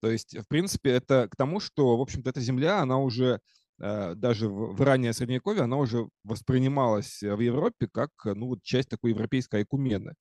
То 0.00 0.10
есть, 0.10 0.38
в 0.38 0.46
принципе, 0.46 0.90
это 0.90 1.26
к 1.28 1.34
тому, 1.34 1.58
что, 1.58 1.96
в 1.96 2.00
общем-то, 2.00 2.30
эта 2.30 2.40
земля, 2.40 2.80
она 2.80 2.98
уже 2.98 3.26
Э, 3.34 3.38
даже 3.78 4.48
в 4.48 4.80
раннее 4.80 5.12
Средневековье 5.12 5.62
она 5.62 5.76
уже 5.76 6.08
воспринималась 6.24 7.20
в 7.22 7.40
Европе 7.40 7.88
как 7.92 8.10
э, 8.24 8.32
ну, 8.34 8.56
часть 8.62 8.88
такой 8.88 9.10
европейской 9.10 9.56
айкумены. 9.56 10.14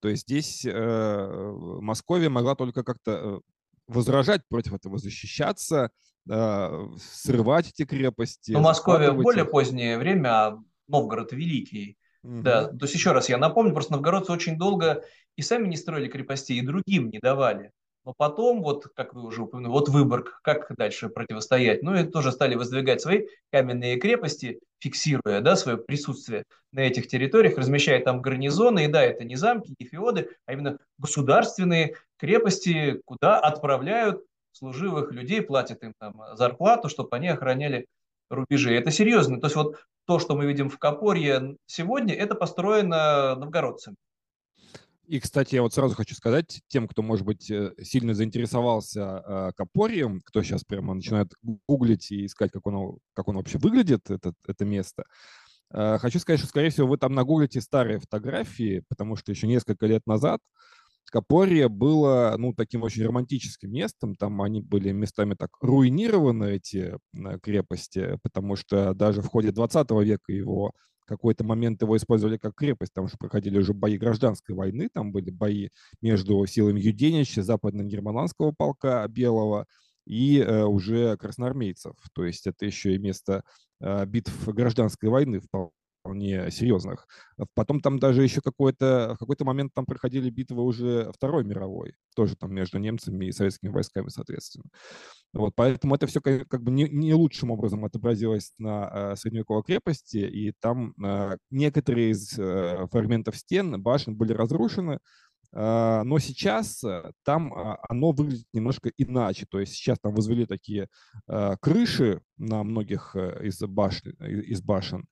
То 0.00 0.08
есть 0.08 0.22
здесь 0.22 0.64
э, 0.64 1.52
Московия 1.80 2.28
могла 2.28 2.54
только 2.54 2.82
как-то 2.82 3.10
э, 3.10 3.40
возражать 3.86 4.42
против 4.48 4.74
этого, 4.74 4.98
защищаться, 4.98 5.90
э, 6.28 6.86
срывать 6.98 7.68
эти 7.68 7.84
крепости. 7.84 8.52
Но 8.52 8.60
Московия 8.60 9.10
в 9.10 9.20
более 9.20 9.44
их. 9.44 9.50
позднее 9.50 9.98
время, 9.98 10.28
а 10.28 10.58
Новгород 10.88 11.32
великий. 11.32 11.98
Угу. 12.22 12.42
Да, 12.42 12.68
то 12.68 12.82
есть 12.82 12.94
еще 12.94 13.12
раз 13.12 13.28
я 13.28 13.38
напомню, 13.38 13.72
просто 13.72 13.92
новгородцы 13.92 14.32
очень 14.32 14.58
долго 14.58 15.02
и 15.36 15.42
сами 15.42 15.68
не 15.68 15.76
строили 15.76 16.08
крепостей, 16.08 16.58
и 16.58 16.66
другим 16.66 17.08
не 17.08 17.18
давали. 17.18 17.72
Но 18.04 18.14
потом, 18.16 18.62
вот 18.62 18.88
как 18.94 19.14
вы 19.14 19.24
уже 19.24 19.42
упомянули, 19.42 19.72
вот 19.72 19.88
Выборг, 19.90 20.40
как 20.42 20.74
дальше 20.76 21.10
противостоять? 21.10 21.82
Ну 21.82 21.94
и 21.94 22.04
тоже 22.04 22.32
стали 22.32 22.54
воздвигать 22.54 23.02
свои 23.02 23.26
каменные 23.52 23.98
крепости, 23.98 24.60
фиксируя 24.78 25.40
да, 25.42 25.54
свое 25.54 25.76
присутствие 25.76 26.44
на 26.72 26.80
этих 26.80 27.08
территориях, 27.08 27.58
размещая 27.58 28.02
там 28.02 28.22
гарнизоны. 28.22 28.86
И 28.86 28.88
да, 28.88 29.02
это 29.02 29.24
не 29.24 29.36
замки, 29.36 29.74
не 29.78 29.86
феоды, 29.86 30.30
а 30.46 30.54
именно 30.54 30.78
государственные 30.98 31.96
крепости, 32.16 33.02
куда 33.04 33.38
отправляют 33.38 34.24
служивых 34.52 35.12
людей, 35.12 35.42
платят 35.42 35.82
им 35.82 35.92
там 35.98 36.22
зарплату, 36.34 36.88
чтобы 36.88 37.16
они 37.16 37.28
охраняли 37.28 37.86
рубежи. 38.30 38.74
Это 38.74 38.90
серьезно. 38.90 39.40
То 39.40 39.46
есть 39.46 39.56
вот 39.56 39.76
то, 40.06 40.18
что 40.18 40.34
мы 40.36 40.46
видим 40.46 40.70
в 40.70 40.78
Копорье 40.78 41.56
сегодня, 41.66 42.14
это 42.14 42.34
построено 42.34 43.34
новгородцами. 43.36 43.96
И, 45.10 45.18
кстати, 45.18 45.56
я 45.56 45.62
вот 45.62 45.74
сразу 45.74 45.96
хочу 45.96 46.14
сказать 46.14 46.62
тем, 46.68 46.86
кто, 46.86 47.02
может 47.02 47.26
быть, 47.26 47.50
э, 47.50 47.72
сильно 47.82 48.14
заинтересовался 48.14 49.24
э, 49.26 49.50
Капорием, 49.56 50.20
кто 50.24 50.40
сейчас 50.44 50.62
прямо 50.62 50.94
начинает 50.94 51.32
гуглить 51.66 52.12
и 52.12 52.26
искать, 52.26 52.52
как 52.52 52.64
он, 52.68 52.98
как 53.12 53.26
он 53.26 53.34
вообще 53.34 53.58
выглядит, 53.58 54.08
это, 54.08 54.34
это 54.46 54.64
место, 54.64 55.02
э, 55.74 55.98
хочу 55.98 56.20
сказать, 56.20 56.38
что, 56.38 56.48
скорее 56.48 56.70
всего, 56.70 56.86
вы 56.86 56.96
там 56.96 57.12
нагуглите 57.12 57.60
старые 57.60 57.98
фотографии, 57.98 58.84
потому 58.88 59.16
что 59.16 59.32
еще 59.32 59.48
несколько 59.48 59.86
лет 59.86 60.06
назад 60.06 60.38
Капория 61.10 61.68
было, 61.68 62.36
ну, 62.38 62.54
таким 62.54 62.84
очень 62.84 63.04
романтическим 63.04 63.72
местом. 63.72 64.14
Там 64.14 64.40
они 64.42 64.60
были 64.60 64.92
местами 64.92 65.34
так 65.34 65.50
руинированы, 65.60 66.52
эти 66.52 66.96
крепости, 67.42 68.16
потому 68.22 68.54
что 68.54 68.94
даже 68.94 69.22
в 69.22 69.26
ходе 69.26 69.50
20 69.50 69.90
века 69.90 70.32
его 70.32 70.70
какой-то 71.10 71.42
момент 71.42 71.82
его 71.82 71.96
использовали 71.96 72.36
как 72.36 72.54
крепость, 72.54 72.92
там 72.94 73.08
же 73.08 73.16
проходили 73.18 73.58
уже 73.58 73.74
бои 73.74 73.98
гражданской 73.98 74.54
войны, 74.54 74.88
там 74.92 75.10
были 75.10 75.30
бои 75.30 75.70
между 76.00 76.46
силами 76.46 76.80
Юденича, 76.80 77.42
западно-германского 77.42 78.52
полка 78.56 79.06
Белого 79.08 79.66
и 80.06 80.38
э, 80.38 80.62
уже 80.64 81.16
красноармейцев. 81.16 81.96
То 82.14 82.24
есть 82.24 82.46
это 82.46 82.64
еще 82.64 82.94
и 82.94 82.98
место 82.98 83.42
э, 83.80 84.06
битв 84.06 84.48
гражданской 84.48 85.08
войны 85.08 85.40
вполне 85.40 85.72
серьезных. 86.04 87.06
Потом 87.54 87.80
там 87.80 87.98
даже 87.98 88.22
еще 88.22 88.40
какой-то, 88.40 89.14
в 89.16 89.18
какой-то 89.18 89.44
момент 89.44 89.72
там 89.74 89.84
проходили 89.84 90.30
битвы 90.30 90.62
уже 90.62 91.10
Второй 91.14 91.44
мировой, 91.44 91.94
тоже 92.14 92.36
там 92.36 92.52
между 92.54 92.78
немцами 92.78 93.26
и 93.26 93.32
советскими 93.32 93.70
войсками, 93.70 94.08
соответственно. 94.08 94.64
Вот, 95.32 95.52
поэтому 95.54 95.94
это 95.94 96.06
все 96.06 96.20
как, 96.20 96.62
бы 96.62 96.70
не, 96.70 96.88
не 96.88 97.14
лучшим 97.14 97.50
образом 97.50 97.84
отобразилось 97.84 98.52
на 98.58 99.12
э, 99.12 99.16
средневековой 99.16 99.62
крепости, 99.62 100.18
и 100.18 100.52
там 100.60 100.94
э, 101.02 101.36
некоторые 101.50 102.10
из 102.10 102.36
э, 102.36 102.86
фрагментов 102.90 103.36
стен, 103.36 103.80
башен 103.80 104.16
были 104.16 104.32
разрушены, 104.32 104.98
э, 105.52 106.02
но 106.02 106.18
сейчас 106.18 106.82
э, 106.82 107.12
там 107.24 107.52
э, 107.54 107.76
оно 107.88 108.10
выглядит 108.10 108.46
немножко 108.52 108.90
иначе. 108.96 109.46
То 109.48 109.60
есть 109.60 109.74
сейчас 109.74 109.98
там 110.00 110.14
возвели 110.14 110.46
такие 110.46 110.88
э, 111.28 111.56
крыши 111.60 112.22
на 112.36 112.64
многих 112.64 113.14
э, 113.14 113.46
из, 113.46 113.60
башен, 113.60 114.12
из 114.20 114.62
башен, 114.62 115.06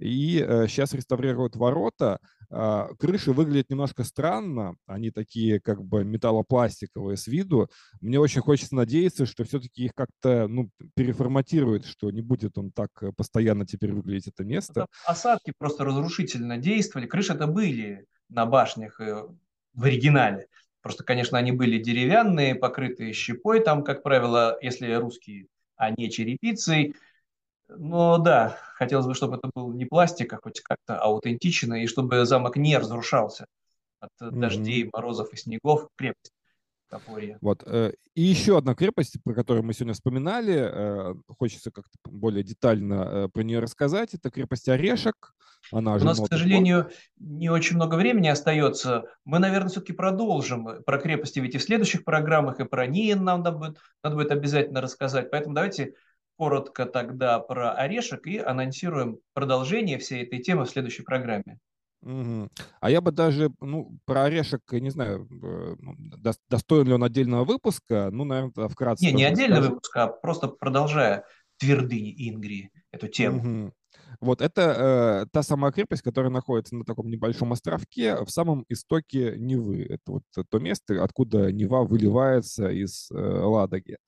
и 0.00 0.38
сейчас 0.66 0.94
реставрируют 0.94 1.56
ворота, 1.56 2.18
а, 2.52 2.88
крыши 2.98 3.32
выглядят 3.32 3.70
немножко 3.70 4.02
странно, 4.02 4.74
они 4.86 5.10
такие 5.12 5.60
как 5.60 5.84
бы 5.84 6.04
металлопластиковые 6.04 7.16
с 7.16 7.28
виду. 7.28 7.70
Мне 8.00 8.18
очень 8.18 8.40
хочется 8.40 8.74
надеяться, 8.74 9.24
что 9.24 9.44
все-таки 9.44 9.84
их 9.84 9.94
как-то 9.94 10.48
ну, 10.48 10.70
переформатируют, 10.96 11.86
что 11.86 12.10
не 12.10 12.22
будет 12.22 12.58
он 12.58 12.72
так 12.72 12.90
э, 13.02 13.12
постоянно 13.16 13.66
теперь 13.66 13.92
выглядеть 13.92 14.28
это 14.28 14.44
место. 14.44 14.86
осадки 15.06 15.52
просто 15.56 15.84
разрушительно 15.84 16.56
действовали. 16.56 17.06
Крыши-то 17.06 17.46
были 17.46 18.06
на 18.28 18.46
башнях 18.46 19.00
э, 19.00 19.28
в 19.74 19.84
оригинале. 19.84 20.48
Просто, 20.82 21.04
конечно, 21.04 21.38
они 21.38 21.52
были 21.52 21.80
деревянные, 21.80 22.56
покрытые 22.56 23.12
щепой, 23.12 23.60
там, 23.60 23.84
как 23.84 24.02
правило, 24.02 24.58
если 24.60 24.92
русские, 24.94 25.46
а 25.76 25.90
не 25.90 26.10
черепицей. 26.10 26.96
Но 27.76 28.18
да, 28.18 28.58
хотелось 28.74 29.06
бы, 29.06 29.14
чтобы 29.14 29.36
это 29.36 29.50
был 29.54 29.72
не 29.72 29.84
пластик, 29.84 30.32
а 30.32 30.38
хоть 30.42 30.60
как-то 30.60 30.98
аутентично, 30.98 31.82
и 31.82 31.86
чтобы 31.86 32.24
замок 32.24 32.56
не 32.56 32.76
разрушался 32.76 33.46
от 34.00 34.10
mm-hmm. 34.20 34.30
дождей, 34.38 34.90
морозов 34.92 35.32
и 35.32 35.36
снегов. 35.36 35.88
Крепость. 35.96 36.32
Вот. 37.40 37.62
Э, 37.66 37.92
и 38.14 38.22
еще 38.22 38.58
одна 38.58 38.74
крепость, 38.74 39.18
про 39.22 39.34
которую 39.34 39.64
мы 39.64 39.74
сегодня 39.74 39.94
вспоминали, 39.94 40.54
э, 40.56 41.14
хочется 41.38 41.70
как-то 41.70 41.96
более 42.04 42.42
детально 42.42 43.28
про 43.32 43.42
нее 43.42 43.60
рассказать, 43.60 44.14
это 44.14 44.30
крепость 44.30 44.68
Орешек. 44.68 45.32
Она 45.72 45.94
У 45.94 45.98
нас, 45.98 46.18
к 46.18 46.26
сожалению, 46.26 46.90
не 47.18 47.50
очень 47.50 47.76
много 47.76 47.94
времени 47.94 48.28
остается. 48.28 49.04
Мы, 49.24 49.38
наверное, 49.38 49.68
все-таки 49.68 49.92
продолжим 49.92 50.82
про 50.84 50.98
крепости 50.98 51.38
ведь 51.38 51.54
и 51.54 51.58
в 51.58 51.62
следующих 51.62 52.04
программах, 52.04 52.60
и 52.60 52.64
про 52.64 52.86
Ниен 52.86 53.22
нам 53.24 53.42
надо 53.42 53.56
будет, 53.56 53.78
надо 54.02 54.16
будет 54.16 54.32
обязательно 54.32 54.80
рассказать. 54.80 55.30
Поэтому 55.30 55.54
давайте 55.54 55.94
коротко 56.40 56.86
тогда 56.86 57.38
про 57.38 57.72
орешек 57.72 58.26
и 58.26 58.38
анонсируем 58.38 59.18
продолжение 59.34 59.98
всей 59.98 60.22
этой 60.22 60.38
темы 60.38 60.64
в 60.64 60.70
следующей 60.70 61.02
программе. 61.02 61.58
Угу. 62.00 62.48
А 62.80 62.90
я 62.90 63.02
бы 63.02 63.12
даже, 63.12 63.50
ну, 63.60 63.98
про 64.06 64.24
орешек, 64.24 64.62
не 64.72 64.88
знаю, 64.88 65.28
э, 65.30 65.76
ну, 65.78 65.94
достоин 66.48 66.86
ли 66.86 66.94
он 66.94 67.04
отдельного 67.04 67.44
выпуска, 67.44 68.08
ну, 68.10 68.24
наверное, 68.24 68.68
вкратце. 68.68 69.04
Не, 69.04 69.12
не 69.12 69.24
отдельный 69.24 69.60
выпуск, 69.60 69.94
а 69.98 70.06
просто 70.06 70.48
продолжая 70.48 71.24
твердыни 71.58 72.30
Ингрии 72.30 72.70
эту 72.90 73.08
тему. 73.08 73.64
Угу. 73.64 73.72
Вот 74.20 74.40
это 74.40 75.24
э, 75.24 75.26
та 75.30 75.42
самая 75.42 75.72
крепость, 75.72 76.00
которая 76.00 76.32
находится 76.32 76.74
на 76.74 76.86
таком 76.86 77.10
небольшом 77.10 77.52
островке 77.52 78.16
в 78.24 78.30
самом 78.30 78.64
истоке 78.70 79.34
Невы. 79.36 79.84
Это 79.90 80.12
вот 80.12 80.22
то 80.48 80.58
место, 80.58 81.04
откуда 81.04 81.52
Нева 81.52 81.84
выливается 81.84 82.70
из 82.70 83.10
э, 83.10 83.14
Ладоги. 83.14 83.98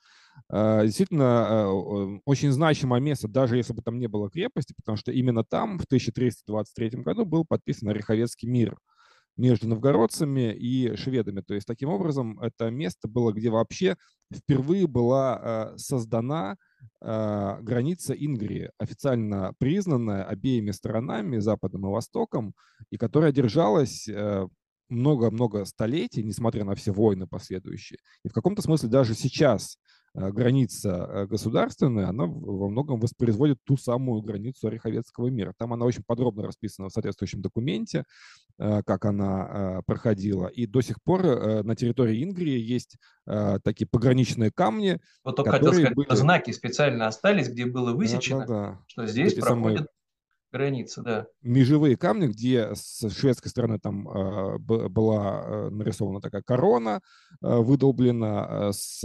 Действительно 0.53 1.47
а, 1.49 2.19
очень 2.27 2.53
значимое 2.53 3.01
место, 3.01 3.27
даже 3.27 3.57
если 3.57 3.73
бы 3.73 3.81
там 3.81 3.99
не 3.99 4.07
было 4.07 4.31
крепости, 4.31 4.75
потому 4.77 4.97
что 4.97 5.11
именно 5.11 5.45
там 5.45 5.79
в 5.79 5.85
1323 5.85 7.01
году 7.03 7.25
был 7.25 7.47
подписан 7.47 7.89
Ореховецкий 7.89 8.49
мир 8.49 8.77
между 9.39 9.67
новгородцами 9.67 10.53
и 10.53 10.95
шведами. 10.95 11.41
То 11.41 11.55
есть 11.55 11.67
таким 11.67 11.89
образом 11.89 12.39
это 12.41 12.71
место 12.71 13.09
было, 13.09 13.33
где 13.33 13.49
вообще 13.49 13.97
впервые 14.31 14.87
была 14.87 15.37
а, 15.37 15.79
создана 15.79 16.57
граница 17.01 18.13
Ингрии, 18.13 18.73
официально 18.77 19.53
признанная 19.59 20.25
обеими 20.25 20.73
сторонами, 20.73 21.39
Западом 21.39 21.87
и 21.87 21.91
Востоком, 21.91 22.55
и 22.91 22.97
которая 22.97 23.31
держалась 23.31 24.09
э, 24.09 24.49
много-много 24.89 25.65
столетий, 25.65 26.25
несмотря 26.25 26.65
на 26.65 26.75
все 26.75 26.93
войны 26.93 27.29
последующие. 27.29 28.01
И 28.25 28.29
в 28.29 28.33
каком-то 28.33 28.63
смысле 28.63 28.89
даже 28.89 29.15
сейчас 29.15 29.79
Э, 29.79 30.02
граница 30.15 31.09
э, 31.09 31.27
государственная, 31.27 32.09
она 32.09 32.25
во 32.27 32.69
многом 32.69 33.01
воспроизводит 33.01 33.59
ту 33.65 33.77
самую 33.77 34.23
границу 34.23 34.69
Ореховецкого 34.69 35.29
мира. 35.29 35.55
Там 35.59 35.73
она 35.73 35.87
очень 35.87 36.03
подробно 36.07 36.43
расписана 36.43 36.89
в 36.89 36.93
соответствующем 36.93 37.41
документе, 37.41 38.05
э, 38.59 38.83
как 38.85 39.05
она 39.05 39.83
проходила. 39.87 40.47
И 40.49 40.67
до 40.67 40.81
сих 40.83 41.03
пор 41.03 41.23
на 41.65 41.75
территории 41.77 42.23
Ингрии 42.23 42.59
есть 42.59 42.97
такие 43.65 43.87
пограничные 43.87 44.51
камни. 44.51 45.01
Вот 45.25 45.37
только 45.37 45.53
хотел 45.53 45.73
сказать, 45.73 45.95
были... 45.95 46.15
знаки 46.15 46.51
специально 46.51 47.07
остались, 47.07 47.49
где 47.49 47.67
было 47.67 47.93
высечено, 47.93 48.41
да, 48.41 48.47
да, 48.47 48.71
да. 48.73 48.81
что 48.87 49.07
здесь 49.07 49.33
Эти 49.33 49.41
проходит 49.41 49.79
самые 49.79 49.87
граница, 50.53 51.03
да. 51.03 51.27
Межевые 51.43 51.97
камни, 51.97 52.29
где 52.29 52.75
с 52.75 53.09
шведской 53.11 53.51
стороны 53.51 53.79
там 53.79 54.09
э, 54.09 54.59
была 54.59 55.43
э, 55.45 55.71
нарисована 55.71 56.21
такая 56.21 56.43
корона, 56.43 57.01
э, 57.43 57.57
выдолблена, 57.57 58.71
с 58.73 59.03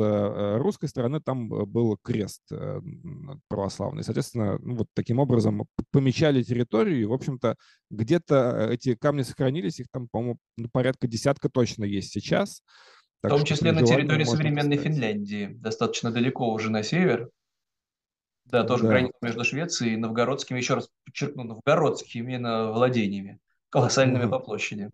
русской 0.59 0.87
стороны 0.89 1.21
там 1.21 1.47
был 1.47 1.97
крест 2.03 2.41
э, 2.51 2.79
православный. 3.47 4.03
Соответственно, 4.03 4.59
ну, 4.61 4.75
вот 4.75 4.87
таким 4.93 5.19
образом 5.19 5.65
помечали 5.91 6.43
территорию, 6.43 7.01
и, 7.01 7.05
в 7.05 7.13
общем-то, 7.13 7.55
где-то 7.89 8.69
эти 8.71 8.95
камни 8.95 9.23
сохранились, 9.23 9.79
их 9.79 9.87
там, 9.91 10.07
по-моему, 10.11 10.37
ну, 10.57 10.69
порядка 10.71 11.07
десятка 11.07 11.49
точно 11.49 11.85
есть 11.85 12.11
сейчас. 12.11 12.61
Так 13.21 13.31
в 13.31 13.35
том 13.35 13.45
числе 13.45 13.71
на 13.71 13.81
территории 13.81 14.25
современной 14.25 14.75
поставить. 14.75 14.95
Финляндии, 14.95 15.49
достаточно 15.55 16.11
далеко 16.11 16.53
уже 16.53 16.69
на 16.69 16.83
север. 16.83 17.29
Да, 18.49 18.63
тоже 18.63 18.83
да. 18.83 18.89
граница 18.89 19.17
между 19.21 19.43
Швецией 19.43 19.93
и 19.93 19.97
новгородскими, 19.97 20.57
еще 20.57 20.75
раз 20.75 20.89
подчеркну, 21.05 21.43
новгородскими 21.43 22.33
именно 22.33 22.71
владениями, 22.71 23.39
колоссальными 23.69 24.23
угу. 24.23 24.31
по 24.31 24.39
площади. 24.39 24.89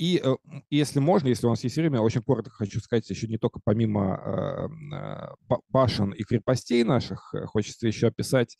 И 0.00 0.18
э, 0.24 0.34
если 0.70 0.98
можно, 0.98 1.28
если 1.28 1.46
у 1.46 1.50
нас 1.50 1.62
есть 1.62 1.76
время, 1.76 2.00
очень 2.00 2.22
коротко 2.22 2.50
хочу 2.50 2.80
сказать 2.80 3.08
еще 3.10 3.28
не 3.28 3.36
только 3.36 3.60
помимо 3.62 4.16
э, 4.16 5.58
башен 5.68 6.12
и 6.12 6.22
крепостей 6.22 6.84
наших, 6.84 7.34
э, 7.34 7.44
хочется 7.44 7.86
еще 7.86 8.06
описать 8.06 8.56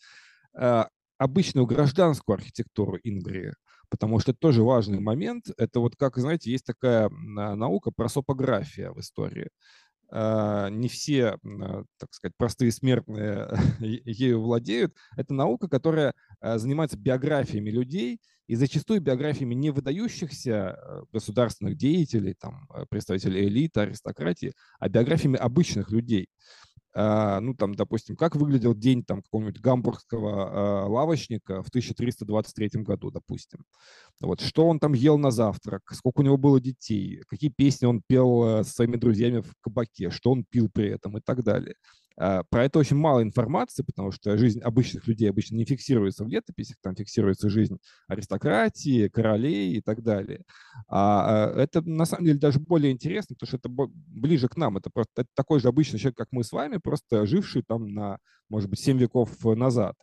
обычную 1.16 1.64
гражданскую 1.64 2.34
архитектуру 2.34 2.98
Ингрии, 3.04 3.54
потому 3.88 4.18
что 4.18 4.32
это 4.32 4.40
тоже 4.40 4.64
важный 4.64 4.98
момент. 4.98 5.46
Это 5.58 5.78
вот 5.78 5.94
как, 5.94 6.16
знаете, 6.16 6.50
есть 6.50 6.66
такая 6.66 7.08
наука 7.08 7.92
просопография 7.92 8.90
в 8.90 8.98
истории. 8.98 9.48
А, 10.12 10.68
не 10.70 10.88
все, 10.88 11.38
так 11.98 12.12
сказать, 12.12 12.34
простые 12.36 12.72
смертные 12.72 13.48
ею 13.80 14.42
владеют. 14.42 14.94
Это 15.16 15.34
наука, 15.34 15.68
которая 15.68 16.14
а, 16.40 16.58
занимается 16.58 16.98
биографиями 16.98 17.70
людей 17.70 18.20
и 18.48 18.56
зачастую 18.56 19.00
биографиями 19.00 19.54
не 19.54 19.70
выдающихся 19.70 20.76
государственных 21.12 21.76
деятелей, 21.76 22.34
там, 22.34 22.66
представителей 22.88 23.46
элиты, 23.46 23.80
аристократии, 23.80 24.54
а 24.80 24.88
биографиями 24.88 25.36
обычных 25.36 25.92
людей. 25.92 26.28
А, 26.92 27.40
ну, 27.40 27.54
там, 27.54 27.74
допустим, 27.74 28.16
как 28.16 28.34
выглядел 28.34 28.74
день 28.74 29.04
там 29.04 29.22
какого-нибудь 29.22 29.60
гамбургского 29.60 30.82
а, 30.82 30.86
лавочника 30.86 31.62
в 31.62 31.68
1323 31.68 32.82
году, 32.82 33.10
допустим. 33.10 33.64
Вот, 34.20 34.40
что 34.40 34.68
он 34.68 34.80
там 34.80 34.92
ел 34.92 35.16
на 35.16 35.30
завтрак, 35.30 35.82
сколько 35.92 36.20
у 36.20 36.24
него 36.24 36.36
было 36.36 36.60
детей, 36.60 37.22
какие 37.28 37.50
песни 37.50 37.86
он 37.86 38.02
пел 38.06 38.44
э, 38.44 38.64
своими 38.64 38.96
друзьями 38.96 39.40
в 39.40 39.54
кабаке, 39.60 40.10
что 40.10 40.32
он 40.32 40.44
пил 40.44 40.68
при 40.68 40.88
этом 40.88 41.16
и 41.16 41.20
так 41.20 41.42
далее. 41.44 41.74
А, 42.20 42.42
про 42.50 42.64
это 42.66 42.78
очень 42.78 42.96
мало 42.96 43.22
информации, 43.22 43.82
потому 43.82 44.12
что 44.12 44.36
жизнь 44.36 44.60
обычных 44.60 45.06
людей 45.06 45.30
обычно 45.30 45.56
не 45.56 45.64
фиксируется 45.64 46.22
в 46.22 46.28
летописях, 46.28 46.76
там 46.82 46.94
фиксируется 46.94 47.48
жизнь 47.48 47.78
аристократии, 48.08 49.08
королей 49.08 49.78
и 49.78 49.80
так 49.80 50.02
далее. 50.02 50.42
А, 50.86 51.50
а 51.54 51.60
это 51.60 51.80
на 51.80 52.04
самом 52.04 52.26
деле 52.26 52.38
даже 52.38 52.60
более 52.60 52.92
интересно, 52.92 53.36
потому 53.36 53.48
что 53.48 53.56
это 53.56 53.70
ближе 53.70 54.48
к 54.48 54.56
нам. 54.56 54.76
Это 54.76 54.90
просто 54.90 55.22
это 55.22 55.30
такой 55.34 55.60
же 55.60 55.68
обычный 55.68 55.98
человек, 55.98 56.18
как 56.18 56.28
мы 56.30 56.44
с 56.44 56.52
вами, 56.52 56.76
просто 56.76 57.24
живший 57.24 57.62
там 57.62 57.94
на, 57.94 58.18
может 58.50 58.68
быть, 58.68 58.80
7 58.80 58.98
веков 58.98 59.30
назад. 59.42 59.96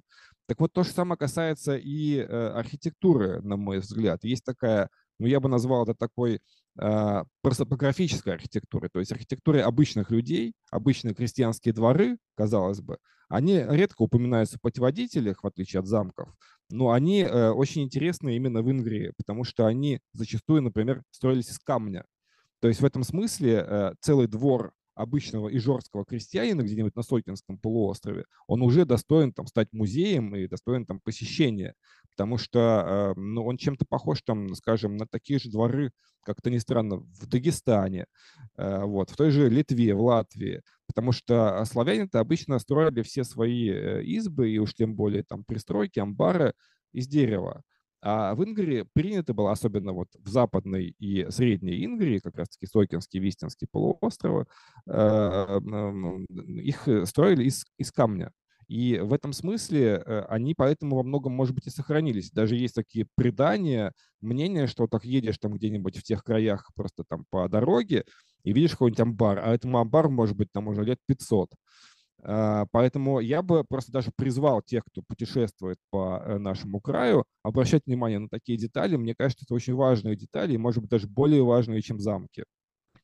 Так 0.48 0.60
вот, 0.60 0.74
то 0.74 0.84
же 0.84 0.90
самое 0.90 1.20
касается 1.20 1.76
и 1.78 2.16
э, 2.18 2.24
архитектуры, 2.26 3.42
на 3.42 3.58
мой 3.58 3.80
взгляд. 3.80 4.24
Есть 4.24 4.46
такая, 4.46 4.90
ну, 5.20 5.28
я 5.28 5.40
бы 5.40 5.50
назвал 5.50 5.84
это 5.84 5.94
такой 5.94 6.40
а, 6.80 7.24
простопографической 7.42 8.34
архитектуры, 8.34 8.90
то 8.90 9.00
есть 9.00 9.12
архитектуры 9.12 9.62
обычных 9.62 10.12
людей, 10.12 10.54
обычные 10.70 11.16
крестьянские 11.16 11.74
дворы, 11.74 12.18
казалось 12.36 12.82
бы, 12.82 12.98
они 13.30 13.58
редко 13.68 14.04
упоминаются 14.04 14.58
в 14.58 14.62
путеводителях, 14.62 15.44
в 15.44 15.48
отличие 15.48 15.80
от 15.80 15.88
замков, 15.88 16.30
но 16.70 16.92
они 16.92 17.22
э, 17.22 17.50
очень 17.50 17.84
интересны 17.84 18.36
именно 18.36 18.62
в 18.62 18.72
Ингрии, 18.72 19.12
потому 19.18 19.44
что 19.44 19.66
они 19.66 20.00
зачастую, 20.14 20.62
например, 20.62 21.04
строились 21.12 21.50
из 21.50 21.60
камня. 21.60 22.06
То 22.60 22.68
есть 22.68 22.82
в 22.82 22.86
этом 22.86 23.04
смысле 23.04 23.66
э, 23.68 23.94
целый 24.00 24.28
двор 24.28 24.72
обычного 24.96 25.56
ижорского 25.56 26.06
крестьянина 26.06 26.62
где-нибудь 26.62 26.96
на 26.96 27.04
Сокинском 27.04 27.58
полуострове, 27.60 28.26
он 28.48 28.62
уже 28.62 28.86
достоин 28.86 29.32
там 29.32 29.46
стать 29.46 29.72
музеем 29.72 30.36
и 30.36 30.48
достоин 30.48 30.86
там 30.86 31.00
посещения, 31.00 31.76
потому 32.18 32.40
что 32.40 33.14
э, 33.16 33.20
ну, 33.20 33.46
он 33.46 33.58
чем-то 33.58 33.86
похож 33.88 34.24
там, 34.24 34.56
скажем, 34.56 34.98
на 34.98 35.06
такие 35.06 35.38
же 35.38 35.52
дворы, 35.52 35.92
как-то 36.26 36.50
ни 36.50 36.58
странно, 36.58 36.98
в 36.98 37.28
Дагестане, 37.28 38.08
э, 38.58 38.84
вот, 38.84 39.12
в 39.12 39.16
той 39.16 39.30
же 39.30 39.50
Литве, 39.50 39.94
в 39.94 40.02
Латвии, 40.02 40.64
потому 40.88 41.12
что 41.12 41.64
славяне-то 41.66 42.20
обычно 42.20 42.58
строили 42.58 43.04
все 43.04 43.24
свои 43.24 43.70
э, 43.70 44.04
избы 44.04 44.50
и 44.50 44.58
уж 44.58 44.74
тем 44.74 44.96
более 44.96 45.24
там 45.24 45.44
пристройки, 45.44 46.00
амбары 46.00 46.54
из 46.92 47.08
дерева. 47.08 47.62
А 48.02 48.34
в 48.34 48.44
Ингрии 48.44 48.84
принято 48.94 49.36
было, 49.36 49.52
особенно 49.52 49.94
вот 49.94 50.08
в 50.16 50.28
западной 50.28 50.96
и 50.98 51.30
средней 51.30 51.86
Ингрии, 51.86 52.18
как 52.18 52.36
раз-таки 52.36 52.66
Сокинский, 52.66 53.20
Вистинский 53.20 53.68
полуостровы, 53.72 54.48
э, 54.88 55.60
их 56.64 56.88
строили 57.08 57.44
из, 57.44 57.64
из 57.78 57.92
камня. 57.92 58.32
И 58.68 59.00
в 59.00 59.14
этом 59.14 59.34
смысле 59.34 60.04
э, 60.06 60.26
они 60.30 60.54
поэтому 60.54 60.98
во 60.98 61.04
многом, 61.04 61.34
может 61.34 61.56
быть, 61.56 61.68
и 61.68 61.70
сохранились. 61.70 62.32
Даже 62.32 62.56
есть 62.56 62.76
такие 62.76 63.06
предания, 63.16 63.94
мнения, 64.22 64.68
что 64.68 64.88
так 64.88 65.06
едешь 65.06 65.38
там 65.38 65.54
где-нибудь 65.54 65.98
в 65.98 66.04
тех 66.04 66.24
краях 66.24 66.70
просто 66.76 67.04
там 67.08 67.26
по 67.30 67.48
дороге 67.48 68.04
и 68.44 68.54
видишь 68.54 68.72
какой-нибудь 68.72 69.00
амбар, 69.00 69.40
а 69.40 69.54
этому 69.54 69.80
амбару, 69.80 70.10
может 70.10 70.36
быть, 70.36 70.52
там 70.52 70.68
уже 70.68 70.84
лет 70.84 71.00
500. 71.06 71.50
А, 72.24 72.66
поэтому 72.72 73.20
я 73.20 73.42
бы 73.42 73.64
просто 73.64 73.92
даже 73.92 74.12
призвал 74.16 74.62
тех, 74.62 74.84
кто 74.86 75.02
путешествует 75.08 75.78
по 75.92 76.22
э, 76.26 76.38
нашему 76.40 76.82
краю, 76.82 77.26
обращать 77.44 77.84
внимание 77.86 78.20
на 78.20 78.30
такие 78.30 78.58
детали. 78.58 78.96
Мне 78.96 79.16
кажется, 79.16 79.46
это 79.46 79.54
очень 79.54 79.76
важные 79.76 80.16
детали, 80.16 80.54
и, 80.54 80.58
может 80.58 80.82
быть, 80.82 80.90
даже 80.92 81.08
более 81.08 81.44
важные, 81.44 81.82
чем 81.82 82.00
замки. 82.00 82.44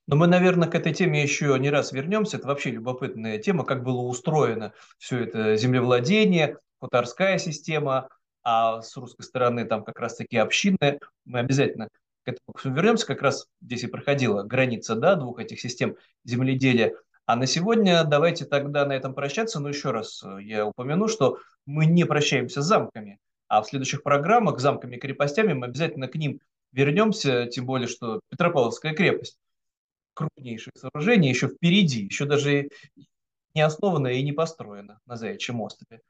Но 0.07 0.15
мы, 0.17 0.27
наверное, 0.27 0.67
к 0.67 0.75
этой 0.75 0.93
теме 0.93 1.23
еще 1.23 1.57
не 1.59 1.69
раз 1.69 1.91
вернемся. 1.91 2.37
Это 2.37 2.47
вообще 2.47 2.71
любопытная 2.71 3.37
тема, 3.37 3.63
как 3.63 3.83
было 3.83 4.01
устроено 4.01 4.73
все 4.97 5.23
это 5.23 5.55
землевладение, 5.55 6.57
хуторская 6.79 7.37
система, 7.37 8.09
а 8.43 8.81
с 8.81 8.97
русской 8.97 9.23
стороны 9.23 9.65
там 9.65 9.83
как 9.85 9.99
раз-таки 9.99 10.37
общинная. 10.37 10.99
Мы 11.23 11.39
обязательно 11.39 11.87
к 12.23 12.27
этому 12.27 12.75
вернемся. 12.75 13.05
Как 13.05 13.21
раз 13.21 13.47
здесь 13.61 13.83
и 13.83 13.87
проходила 13.87 14.43
граница 14.43 14.95
да, 14.95 15.15
двух 15.15 15.39
этих 15.39 15.61
систем 15.61 15.95
земледелия. 16.25 16.93
А 17.25 17.37
на 17.37 17.47
сегодня 17.47 18.03
давайте 18.03 18.43
тогда 18.43 18.85
на 18.85 18.91
этом 18.91 19.13
прощаться. 19.13 19.61
Но 19.61 19.69
еще 19.69 19.91
раз 19.91 20.21
э, 20.23 20.39
я 20.41 20.65
упомяну, 20.65 21.07
что 21.07 21.39
мы 21.65 21.85
не 21.85 22.03
прощаемся 22.03 22.61
с 22.61 22.65
замками. 22.65 23.19
А 23.47 23.61
в 23.61 23.67
следующих 23.67 24.03
программах 24.03 24.59
замками 24.59 24.97
и 24.97 24.99
крепостями 24.99 25.53
мы 25.53 25.67
обязательно 25.67 26.09
к 26.09 26.15
ним 26.15 26.41
вернемся, 26.73 27.45
тем 27.45 27.65
более, 27.65 27.87
что 27.87 28.19
Петропавловская 28.29 28.93
крепость 28.93 29.37
крупнейшее 30.13 30.73
сооружение 30.75 31.29
еще 31.31 31.47
впереди, 31.47 32.03
еще 32.03 32.25
даже 32.25 32.69
не 33.53 33.61
основано 33.61 34.07
и 34.07 34.23
не 34.23 34.31
построено 34.31 34.99
на 35.05 35.15
Заячьем 35.15 35.61
острове. 35.61 36.01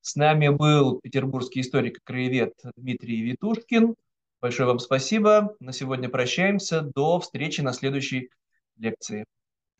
С 0.00 0.16
нами 0.16 0.48
был 0.48 1.00
петербургский 1.00 1.60
историк 1.60 1.98
и 1.98 2.00
краевед 2.02 2.54
Дмитрий 2.76 3.20
Витушкин. 3.22 3.94
Большое 4.40 4.68
вам 4.68 4.78
спасибо. 4.78 5.54
На 5.60 5.72
сегодня 5.72 6.08
прощаемся. 6.08 6.80
До 6.80 7.20
встречи 7.20 7.60
на 7.60 7.72
следующей 7.74 8.30
лекции. 8.76 9.24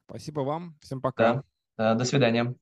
Спасибо 0.07 0.41
вам. 0.41 0.77
Всем 0.83 1.01
пока. 1.01 1.35
Да, 1.35 1.43
да, 1.77 1.95
до 1.95 2.05
свидания. 2.05 2.55